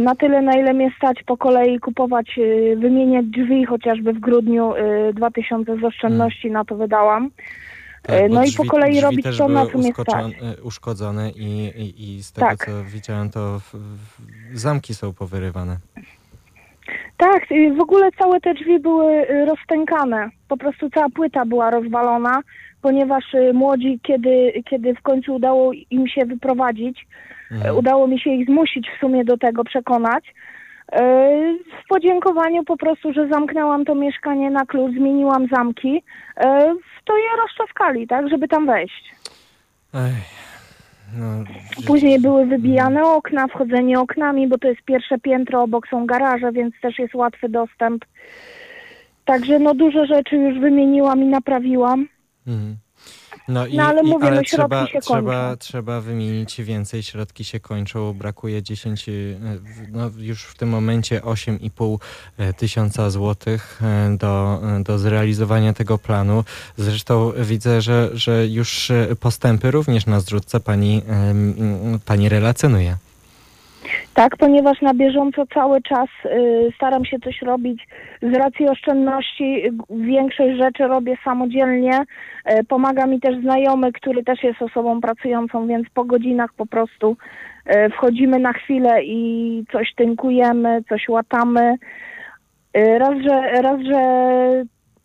[0.00, 2.40] na tyle, na ile mnie stać po kolei kupować,
[2.76, 4.72] wymieniać drzwi, chociażby w grudniu
[5.14, 6.52] 2000 z oszczędności hmm.
[6.52, 7.30] na to wydałam.
[8.06, 10.34] Tak, no i po kolei robić to, na co mnie stać.
[10.42, 12.66] E, uszkodzone i, i, i z tego, tak.
[12.66, 15.76] co widziałem, to w, w, zamki są powyrywane.
[17.16, 17.46] Tak,
[17.76, 20.30] w ogóle całe te drzwi były y, rozstękane.
[20.48, 22.40] Po prostu cała płyta była rozwalona.
[22.82, 27.06] ponieważ młodzi, kiedy, kiedy w końcu udało im się wyprowadzić,
[27.50, 27.76] Mhm.
[27.76, 30.24] udało mi się ich zmusić w sumie do tego, przekonać.
[30.94, 30.98] Y,
[31.84, 36.42] W podziękowaniu po prostu, że zamknęłam to mieszkanie na klucz, zmieniłam zamki, y,
[37.04, 39.14] to je rozczaskali, tak, żeby tam wejść.
[39.94, 40.12] Ej,
[41.18, 41.44] no,
[41.86, 46.74] Później były wybijane okna, wchodzenie oknami, bo to jest pierwsze piętro, obok są garaże, więc
[46.82, 48.04] też jest łatwy dostęp.
[49.24, 52.08] Także no dużo rzeczy już wymieniłam i naprawiłam.
[52.46, 52.76] Mhm.
[53.48, 55.56] No, i, No, ale i, mówię, ale no, trzeba, się trzeba, kończą.
[55.56, 59.38] trzeba wymienić więcej, środki się kończą, brakuje 10, y,
[59.92, 61.98] no już w tym momencie 8,5
[62.56, 63.80] tysiąca złotych
[64.14, 66.44] y, do, y, do zrealizowania tego planu.
[66.76, 71.02] Zresztą widzę, że, że już postępy również na zrzutce pani,
[72.04, 72.96] pani relacjonuje.
[74.14, 77.86] Tak, ponieważ na bieżąco cały czas y, staram się coś robić
[78.22, 79.62] z racji oszczędności.
[79.90, 82.00] Większość rzeczy robię samodzielnie.
[82.00, 87.16] Y, pomaga mi też znajomy, który też jest osobą pracującą, więc po godzinach po prostu
[87.66, 91.74] y, wchodzimy na chwilę i coś tynkujemy, coś łatamy.
[92.76, 93.96] Y, raz, że, raz, że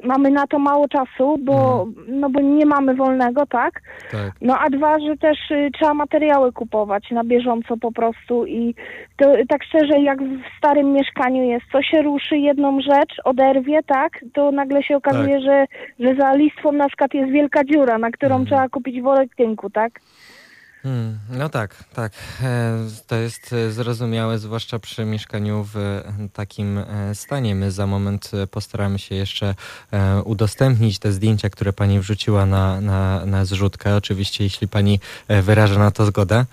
[0.04, 3.82] mamy na to mało czasu, bo, no bo nie mamy wolnego, tak?
[4.12, 4.32] Tak.
[4.42, 8.76] No a dwa, że też y, trzeba materiały kupować na bieżąco po prostu i
[9.18, 13.80] to y, tak szczerze jak w starym mieszkaniu jest, co się ruszy jedną rzecz, oderwie,
[13.84, 15.66] tak, to nagle się okazuje, że,
[16.00, 18.46] że za listwą na przykład jest wielka dziura, na którą Mhm.
[18.46, 20.00] trzeba kupić worek tynku, tak?
[20.84, 22.12] Hmm, no tak, tak.
[22.44, 22.78] E,
[23.08, 26.04] To jest e, zrozumiałe, zwłaszcza przy mieszkaniu w e,
[26.34, 26.80] takim
[27.14, 27.56] stanie.
[27.56, 29.56] My za moment postaramy się jeszcze
[30.26, 33.96] udostępnić te zdjęcia, które pani wrzuciła na, na, na zrzutkę.
[33.96, 35.00] Oczywiście, jeśli pani
[35.44, 36.46] wyraża na to zgodę.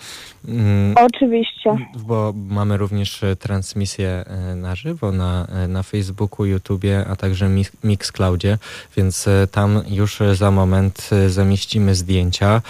[0.48, 1.76] Mm, Oczywiście.
[1.98, 4.24] bo mamy również transmisję
[4.56, 8.58] na żywo na, na Facebooku, YouTubie, a także Mi- Mixcloudzie,
[8.96, 12.62] więc tam już za moment zamieścimy zdjęcia.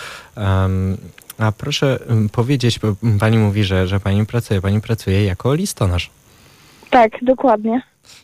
[1.39, 1.99] A proszę
[2.32, 6.11] powiedzieć, bo pani mówi, że, że pani pracuje, pani pracuje jako listonosz.
[6.91, 7.82] Tak, dokładnie.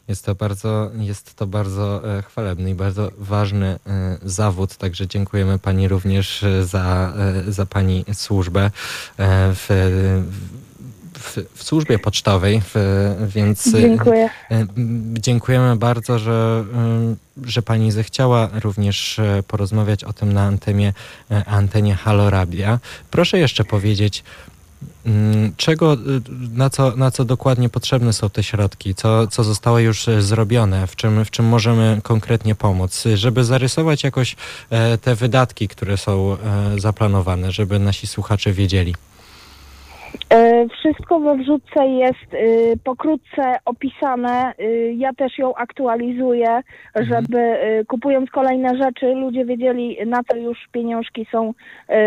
[0.08, 3.78] Jest to bardzo, jest to bardzo e, chwalebny i bardzo ważny e,
[4.22, 7.12] zawód, także dziękujemy Pani również e, za,
[7.48, 8.70] za Pani służbę e,
[9.54, 9.68] w,
[11.24, 12.74] w, w służbie pocztowej, w,
[13.28, 14.30] więc e, Dziękuję.
[14.50, 14.68] m,
[15.18, 16.64] dziękujemy bardzo, że,
[17.44, 20.92] e, że Pani zechciała również porozmawiać o tym na antenie,
[21.46, 22.78] antenie Halo Rabia.
[23.10, 24.24] Proszę jeszcze powiedzieć,
[25.06, 25.98] Mm, Czego, y,
[26.52, 28.94] na co, na co dokładnie potrzebne są te środki?
[28.94, 30.86] Co, co zostało już zrobione?
[30.86, 33.06] W czym, w czym możemy konkretnie pomóc?
[33.06, 34.36] Y, Żeby zarysować jakoś
[34.70, 36.36] e, te wydatki, które są
[36.76, 38.94] e, zaplanowane, żeby nasi słuchacze wiedzieli.
[40.30, 44.52] E, Wszystko we wrzutce jest y, pokrótce opisane.
[44.60, 46.60] Y, ja też ją aktualizuję,
[46.96, 51.54] żeby y, kupując kolejne rzeczy, ludzie wiedzieli, na co już pieniążki są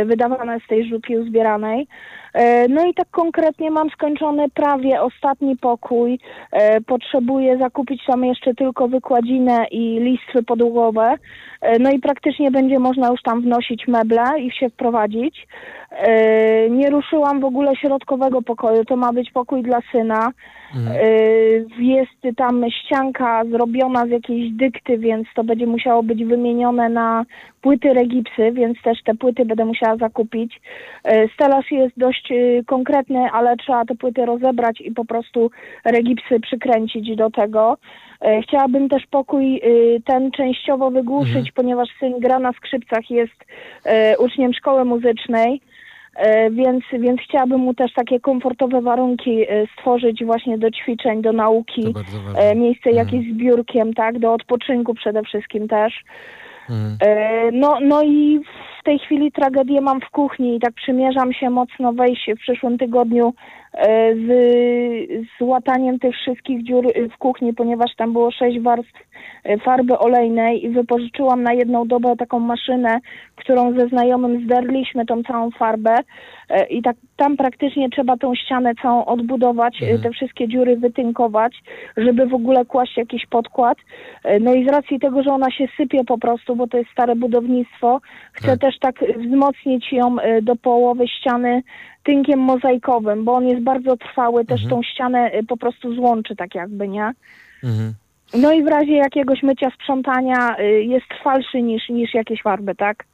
[0.06, 1.88] wydawane z tej rzutki uzbieranej.
[2.34, 6.20] E, No i tak konkretnie mam skończony prawie ostatni pokój.
[6.52, 11.16] E, Potrzebuję zakupić tam jeszcze tylko wykładzinę i listwy podłogowe.
[11.80, 15.48] No i praktycznie będzie można już tam wnosić meble i się wprowadzić.
[15.98, 18.86] E, Nie ruszyłam w ogóle środkowego pokoju.
[18.86, 20.32] To ma być pokój dla syna.
[20.76, 20.98] Mhm.
[20.98, 27.26] Y, Jest tam ścianka zrobiona z jakiejś dykty, więc to będzie musiało być wymienione na
[27.62, 30.62] płyty regipsy, więc też te płyty będę musiała zakupić.
[31.12, 32.34] Y, Stelaż jest dość
[32.66, 35.52] konkretny, ale trzeba te płyty rozebrać i po prostu
[35.86, 37.78] regipsy przykręcić do tego.
[38.44, 39.62] Chciałabym też pokój
[40.06, 41.54] ten częściowo wygłuszyć, Mhm.
[41.56, 43.46] ponieważ syn gra na skrzypcach, jest
[44.20, 45.62] uczniem szkoły muzycznej.
[46.18, 51.34] E, Więc, więc chciałabym mu też takie komfortowe warunki e, stworzyć właśnie do ćwiczeń, do
[51.34, 51.94] nauki,
[52.36, 53.08] e, miejsce Mhm.
[53.08, 56.04] jakieś z biurkiem, tak, do odpoczynku przede wszystkim też.
[56.70, 56.98] Mhm.
[57.60, 58.40] No, no i
[58.80, 62.78] w tej chwili tragedię mam w kuchni i tak przymierzam się mocno wejść w przyszłym
[62.78, 63.34] tygodniu
[64.16, 64.28] z,
[65.38, 68.94] z łataniem tych wszystkich dziur e, w kuchni, ponieważ tam było sześć warstw
[69.44, 73.00] e, farby olejnej i wypożyczyłam na jedną dobę taką maszynę,
[73.36, 75.96] którą ze znajomym zderliśmy tą całą farbę
[76.50, 80.02] e, i tak tam praktycznie trzeba tą ścianę całą odbudować, e, Mhm.
[80.02, 81.54] te wszystkie dziury wytynkować,
[81.98, 83.78] żeby w ogóle kłaść jakiś podkład.
[84.24, 86.90] E, No i z racji tego, że ona się sypie po prostu, bo to jest
[86.92, 88.02] stare budownictwo,
[88.32, 88.60] chcę Tak.
[88.60, 91.64] też tak wzmocnić ją e, do połowy ściany
[92.08, 94.70] tynkiem mozaikowym, bo on jest bardzo trwały, też Mhm.
[94.70, 97.12] tą ścianę e, po prostu złączy tak jakby, nie?
[97.64, 97.94] Mhm.
[98.42, 103.06] No i w razie jakiegoś mycia, sprzątania e, jest trwalszy niż, niż jakieś farby, tak?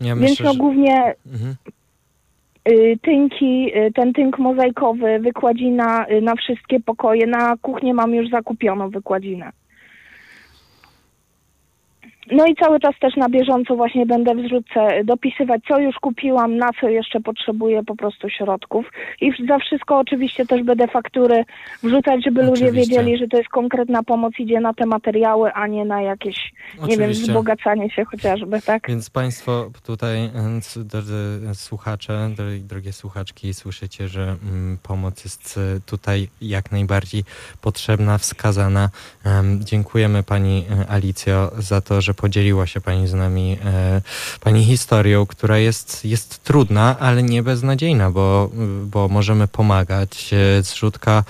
[0.00, 0.58] Ja Więc myślę, no że...
[0.58, 1.54] głównie Mhm.
[2.68, 7.26] y, tynki, y, ten tynk mozaikowy, wykładzina y, na wszystkie pokoje.
[7.26, 9.52] Na kuchnię mam już zakupioną wykładzinę.
[12.32, 16.56] No i cały czas też na bieżąco właśnie będę w zrzutce dopisywać, co już kupiłam,
[16.56, 18.86] na co jeszcze potrzebuję po prostu środków.
[19.20, 21.44] I za wszystko oczywiście też będę faktury
[21.82, 22.90] wrzucać, żeby ludzie Oczywiście.
[22.90, 26.36] wiedzieli, że to jest konkretna pomoc, idzie na te materiały, a nie na jakieś,
[26.74, 27.26] nie wiem, Oczywiście.
[27.26, 28.88] wzbogacanie się chociażby, tak?
[28.88, 30.30] Więc Państwo tutaj,
[30.76, 37.24] drodzy słuchacze, dro- drogie słuchaczki, słyszycie, że mm, pomoc jest e, tutaj jak najbardziej
[37.60, 38.88] potrzebna, wskazana.
[39.24, 44.02] Em, Dziękujemy Pani e, Alicjo za to, że podzieliła się Pani z nami e,
[44.40, 48.50] Pani historią, która jest, jest trudna, ale nie beznadziejna, bo,
[48.86, 50.30] bo możemy pomagać.
[50.32, 51.24] E, Zrzutka,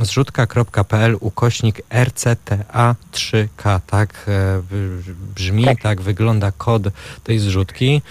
[0.00, 4.62] zrzutka.pl ukośnik RCTA3K, tak e,
[5.34, 6.00] brzmi, tak.
[6.00, 6.82] wygląda kod
[7.24, 8.02] tej zrzutki.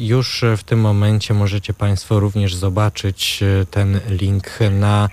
[0.00, 5.08] Już w tym momencie możecie Państwo również zobaczyć ten link na,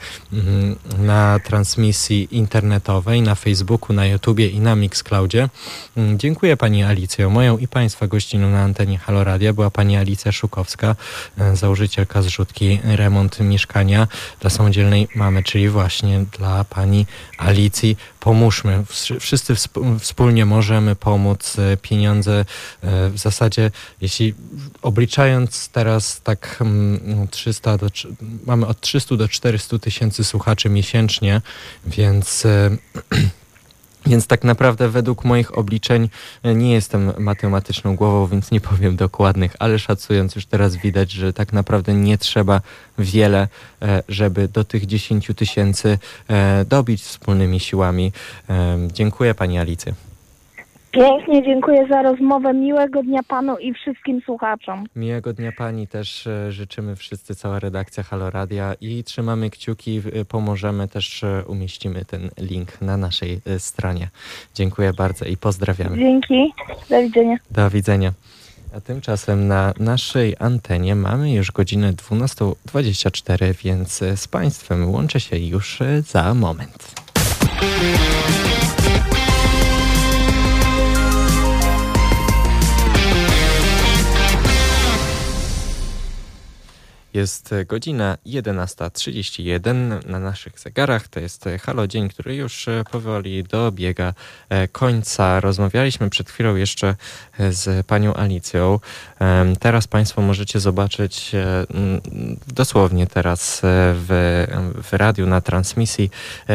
[0.97, 5.49] na transmisji internetowej, na Facebooku, na YouTubie i na Mixcloudzie.
[5.97, 7.29] Mm, Dziękuję Pani Alicjo.
[7.29, 10.95] Moją i Państwa gościną na antenie Halo Radia była Pani Alicja Szukowska,
[11.37, 14.07] e, założycielka zrzutki Remont Mieszkania
[14.39, 17.05] dla Samodzielnej Mamy, czyli właśnie dla Pani
[17.37, 17.97] Alicji.
[18.19, 18.83] Pomóżmy.
[18.83, 21.55] Wsz- Wszyscy wsp- wspólnie możemy pomóc.
[21.59, 23.71] E, Pieniądze e, w zasadzie,
[24.01, 24.33] jeśli
[24.81, 28.07] obliczając teraz tak mm, 300 do, trz-
[28.45, 31.41] mamy od 300 do 400 tysięcy słuchaczy miesięcznie,
[31.85, 32.43] więc
[34.07, 36.09] Więc tak naprawdę według moich obliczeń
[36.43, 41.33] e, nie jestem matematyczną głową, więc nie powiem dokładnych, ale szacując już teraz widać, że
[41.33, 42.61] tak naprawdę nie trzeba
[42.97, 43.47] wiele,
[43.81, 48.11] e, żeby do tych 10 tysięcy e, dobić wspólnymi siłami.
[48.93, 50.06] Dziękuję Pani Alicy.
[50.91, 52.53] Pięknie dziękuję za rozmowę.
[52.53, 54.85] Miłego dnia panu i wszystkim słuchaczom.
[54.95, 60.25] Miłego dnia Pani też e, życzymy wszyscy, cała redakcja Halo Radia i trzymamy kciuki, e,
[60.25, 64.09] pomożemy, też e, umieścimy ten link na naszej stronie.
[64.55, 65.97] Dziękuję bardzo i pozdrawiamy.
[65.97, 66.53] Dzięki.
[66.89, 67.37] Do widzenia.
[67.51, 68.11] Do widzenia.
[68.75, 75.79] A tymczasem na naszej antenie mamy już godzinę 12.24, więc z Państwem łączę się już
[76.01, 76.95] za moment.
[87.17, 91.07] Jest e, godzina 11.31 na naszych zegarach.
[91.07, 94.13] To jest e, Halo Dzień, który już e, powoli dobiega
[94.71, 95.39] końca.
[95.39, 96.95] Rozmawialiśmy przed chwilą jeszcze
[97.49, 98.79] z panią Alicją.
[99.59, 101.31] Teraz Państwo możecie zobaczyć
[102.47, 103.61] dosłownie teraz
[103.93, 104.45] w,
[104.83, 106.09] w radiu na transmisji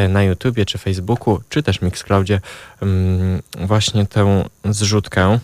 [0.09, 2.41] na YouTubie czy Facebooku, czy też Mixcloudzie
[2.83, 5.39] m, właśnie tę zrzutkę.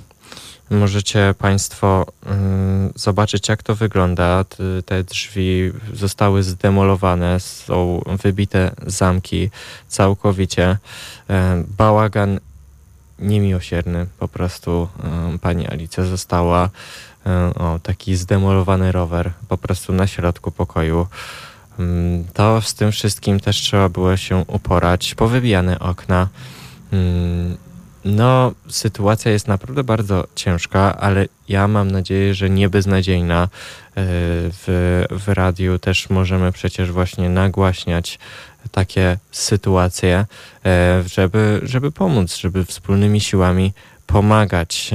[0.71, 4.45] Możecie Państwo mm, zobaczyć, jak to wygląda.
[4.87, 9.51] Te drzwi zostały zdemolowane, są wybite zamki
[9.89, 10.77] całkowicie.
[11.31, 12.41] E, Bałagan
[13.19, 14.07] niemiłosierny.
[14.19, 14.89] Po prostu
[15.35, 16.71] e, pani Alicja została
[17.27, 21.07] e, o, taki zdemolowany rower po prostu na środku pokoju.
[21.79, 25.15] Mm, To z tym wszystkim też trzeba było się uporać.
[25.15, 26.29] Powybijane okna.
[28.09, 33.43] No, sytuacja jest naprawdę bardzo ciężka, ale ja mam nadzieję, że nie beznadziejna.
[33.43, 33.49] E,
[34.53, 38.19] W, w radiu też możemy przecież właśnie nagłaśniać
[38.71, 40.27] takie sytuacje,
[40.67, 43.73] e, żeby, żeby pomóc, żeby wspólnymi siłami
[44.09, 44.91] pomagać.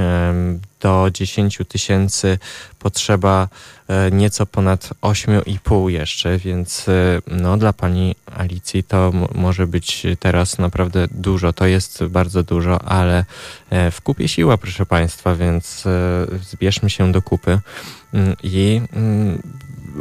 [0.80, 2.38] Do 10 tysięcy
[2.78, 3.48] potrzeba
[3.88, 6.92] e, nieco ponad 8,5 jeszcze, więc e,
[7.26, 11.52] no, dla pani Alicji to może być teraz naprawdę dużo.
[11.52, 13.24] To jest bardzo dużo, ale
[13.70, 15.84] e, w kupie siła, proszę państwa, więc
[16.42, 17.58] zbierzmy się do kupy
[18.14, 19.42] mm, i mm,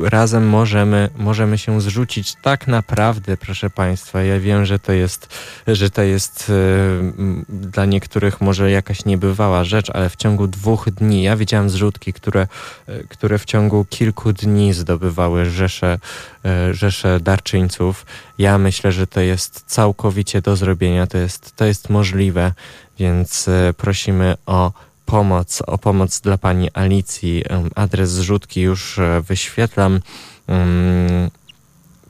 [0.01, 4.23] razem możemy, możemy się zrzucić tak naprawdę, proszę Państwa.
[4.23, 5.27] Ja wiem, że to jest,
[5.67, 6.51] że to jest
[6.99, 12.13] m, dla niektórych może jakaś niebywała rzecz, ale w ciągu dwóch dni, ja widziałem zrzutki,
[12.13, 12.47] które,
[12.87, 15.99] e, które w ciągu kilku dni zdobywały rzesze,
[16.45, 18.05] e, rzesze darczyńców.
[18.37, 22.51] Ja myślę, że to jest całkowicie do zrobienia, to jest, to jest możliwe,
[22.99, 24.71] więc prosimy o
[25.13, 27.43] pomoc, o pomoc dla pani Alicji.
[27.75, 29.99] Adres zrzutki już e, wyświetlam.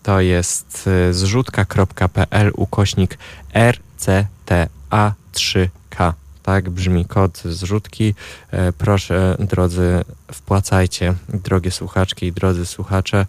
[0.04, 3.18] To jest e, zrzutka.pl ukośnik
[3.54, 6.14] RCTA3K.
[6.44, 8.16] Tak brzmi kod zrzutki.
[8.52, 13.26] E, Proszę, drodzy, wpłacajcie, drogie słuchaczki i drodzy słuchacze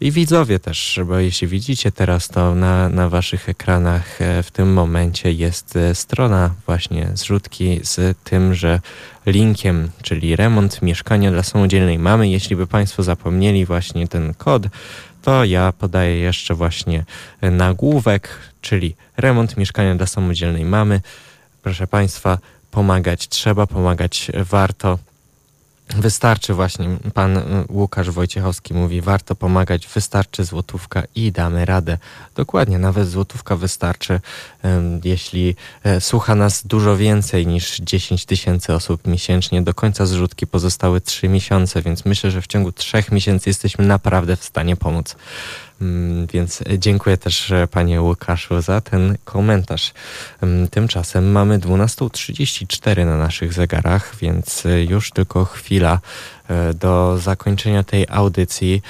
[0.00, 4.72] i widzowie też, bo jeśli widzicie teraz to na, na waszych ekranach e, w tym
[4.72, 8.80] momencie jest e, strona właśnie zrzutki z tymże
[9.26, 12.28] linkiem, czyli remont mieszkania dla samodzielnej mamy.
[12.28, 14.66] Jeśli by Państwo zapomnieli właśnie ten kod,
[15.22, 17.04] to ja podaję jeszcze właśnie
[17.42, 18.28] nagłówek,
[18.60, 21.00] czyli remont mieszkania dla samodzielnej mamy.
[21.62, 22.38] Proszę Państwa,
[22.74, 24.98] pomagać, trzeba pomagać, warto.
[25.96, 31.98] Wystarczy właśnie, pan Łukasz Wojciechowski mówi, warto pomagać, wystarczy złotówka i damy radę.
[32.34, 34.20] Dokładnie, nawet złotówka wystarczy,
[35.04, 39.62] jeśli e, słucha nas dużo więcej niż 10 tysięcy osób miesięcznie.
[39.62, 44.36] Do końca zrzutki pozostały 3 miesiące, więc myślę, że w ciągu 3 miesięcy jesteśmy naprawdę
[44.36, 45.16] w stanie pomóc.
[45.80, 49.92] Mm, więc dziękuję też e, panie Łukaszu za ten komentarz.
[50.42, 56.00] Mm, tymczasem mamy 12.34 na naszych zegarach, więc e, już tylko chwila
[56.48, 58.82] e, do zakończenia tej audycji.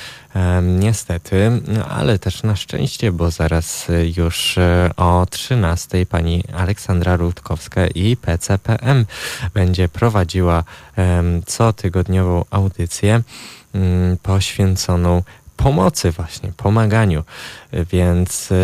[0.63, 4.57] Niestety, ale też na szczęście, bo zaraz już
[4.97, 9.07] o 13 pani Aleksandra Rutkowska i PCPM
[9.55, 10.65] będzie prowadziła
[11.47, 13.23] cotygodniową audycję
[13.75, 15.23] mm, poświęconą
[15.57, 17.25] pomocy właśnie, pomaganiu.
[17.73, 18.55] Więc, y,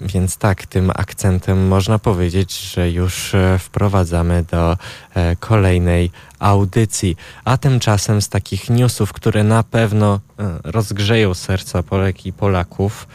[0.00, 4.76] więc tak, tym akcentem można powiedzieć, że już e, wprowadzamy do
[5.14, 7.16] e, kolejnej audycji.
[7.44, 13.06] A tymczasem z takich newsów, które na pewno e, rozgrzeją serca Polek i Polaków,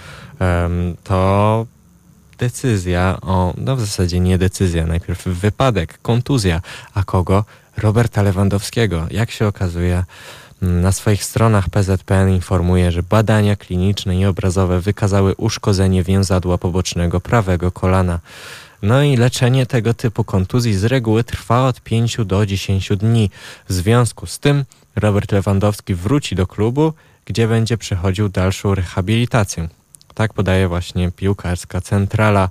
[1.03, 1.65] to
[2.37, 6.61] decyzja o, no w zasadzie nie decyzja, najpierw wypadek, kontuzja.
[6.93, 7.45] A kogo?
[7.77, 9.07] Roberta Lewandowskiego.
[9.11, 10.03] Jak się okazuje,
[10.61, 17.71] na swoich stronach PZPN informuje, że badania kliniczne i obrazowe wykazały uszkodzenie więzadła pobocznego prawego
[17.71, 18.19] kolana.
[18.81, 23.29] No i leczenie tego typu kontuzji z reguły trwa od 5 do 10 dni.
[23.69, 26.93] W związku z tym Robert Lewandowski wróci do klubu,
[27.25, 29.67] gdzie będzie przechodził dalszą rehabilitację.
[30.13, 32.49] Tak podaje właśnie piłkarska centrala.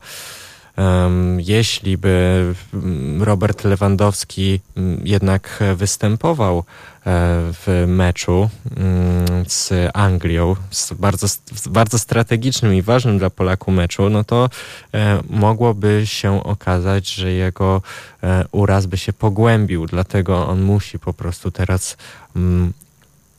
[1.38, 6.64] Jeśli by mm, Robert Lewandowski mm, jednak występował
[7.06, 11.26] w meczu mm, z Anglią, z bardzo,
[11.70, 14.50] bardzo strategicznym i ważnym dla Polaków meczu, no to
[14.94, 17.82] e, mogłoby się okazać, że jego
[18.22, 21.96] e, uraz by się pogłębił, dlatego on musi po prostu teraz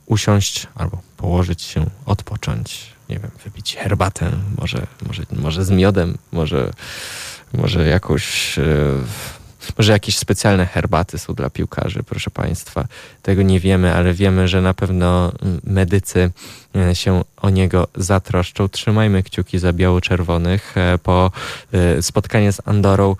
[0.06, 2.92] usiąść albo położyć się, odpocząć.
[3.08, 6.70] Nie wiem, wypić herbatę, może, może, może z miodem, może,
[7.52, 8.62] może jakąś, e,
[9.78, 12.84] może jakieś specjalne herbaty są dla piłkarzy, proszę Państwa.
[13.22, 15.32] Tego nie wiemy, ale wiemy, że na pewno
[15.64, 16.30] medycy
[16.76, 18.68] e, się o niego zatroszczą.
[18.68, 20.74] Trzymajmy kciuki za biało-czerwonych.
[20.76, 21.30] E, po
[22.00, 23.16] spotkanie z Andorą,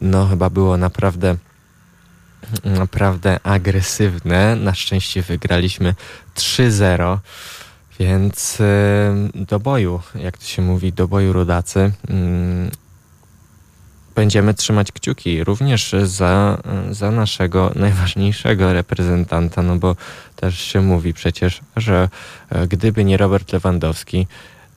[0.00, 1.36] no chyba było naprawdę
[2.64, 4.56] naprawdę agresywne.
[4.56, 5.94] Na szczęście wygraliśmy
[6.36, 7.18] 3-0.
[8.00, 8.58] Więc
[9.34, 11.92] do boju, jak to się mówi, do boju rodacy.
[14.14, 16.58] Będziemy trzymać kciuki również za,
[16.90, 19.96] za naszego najważniejszego reprezentanta, no bo
[20.36, 22.08] też się mówi przecież, że
[22.50, 24.26] e, gdyby nie Robert Lewandowski,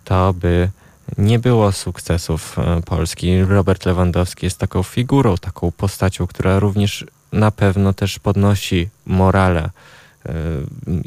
[0.04, 0.70] to by
[1.18, 3.44] nie było sukcesów e, Polski.
[3.44, 9.70] Robert Lewandowski jest taką figurą, taką postacią, która również na pewno też podnosi morale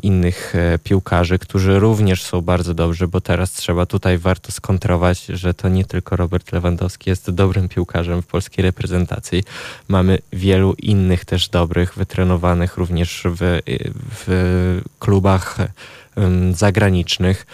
[0.03, 5.55] innych e, piłkarzy, którzy również są bardzo dobrzy, bo teraz trzeba tutaj warto skontrować, że
[5.55, 9.45] to nie tylko Robert Lewandowski jest dobrym piłkarzem w polskiej reprezentacji.
[9.89, 13.61] Mamy wielu innych też dobrych, wytrenowanych również w,
[14.27, 15.59] w klubach
[16.53, 17.47] zagranicznych.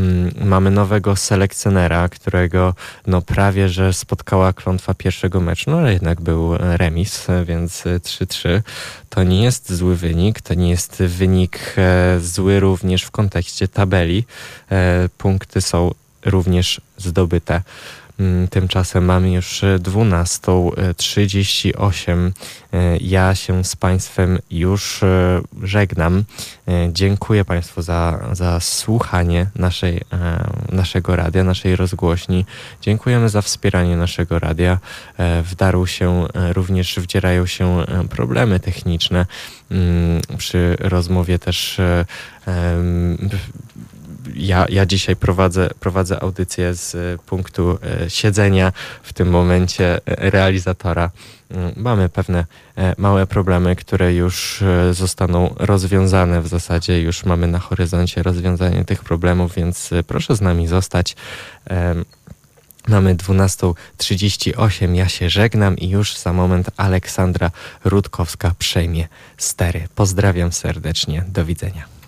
[0.00, 2.74] Mm, mamy nowego selekcjonera, którego
[3.06, 8.62] no prawie, że spotkała klątwa pierwszego meczu, no ale jednak był remis, więc 3-3.
[9.08, 14.24] To nie jest zły wynik, to nie jest wynik e, zły również w kontekście tabeli.
[14.70, 15.94] E, punkty są
[16.24, 17.62] również zdobyte.
[18.20, 22.30] Mm, tymczasem mamy już 12.38.
[22.72, 26.24] E, ja się z Państwem już e, żegnam.
[26.68, 30.00] E, dziękuję Państwu za, za słuchanie naszej,
[30.72, 32.46] naszego radia, naszej rozgłośni.
[32.82, 34.78] Dziękujemy za wspieranie naszego radia.
[35.18, 39.26] W Daru się również wdzierają się problemy techniczne.
[39.70, 41.80] Mm, przy rozmowie też
[44.34, 48.72] ja, ja dzisiaj prowadzę, prowadzę audycję z punktu e, siedzenia
[49.02, 51.10] w tym momencie e, realizatora.
[51.50, 52.44] Mm, mamy pewne
[52.76, 57.02] e, małe problemy, które już zostaną rozwiązane w zasadzie.
[57.02, 61.16] Już mamy na horyzoncie rozwiązanie tych problemów, więc proszę z nami zostać.
[62.88, 67.50] Mamy 12.38, ja się żegnam i już za moment Aleksandra
[67.84, 69.88] Rutkowska przejmie stery.
[69.94, 71.99] Pozdrawiam serdecznie, do widzenia.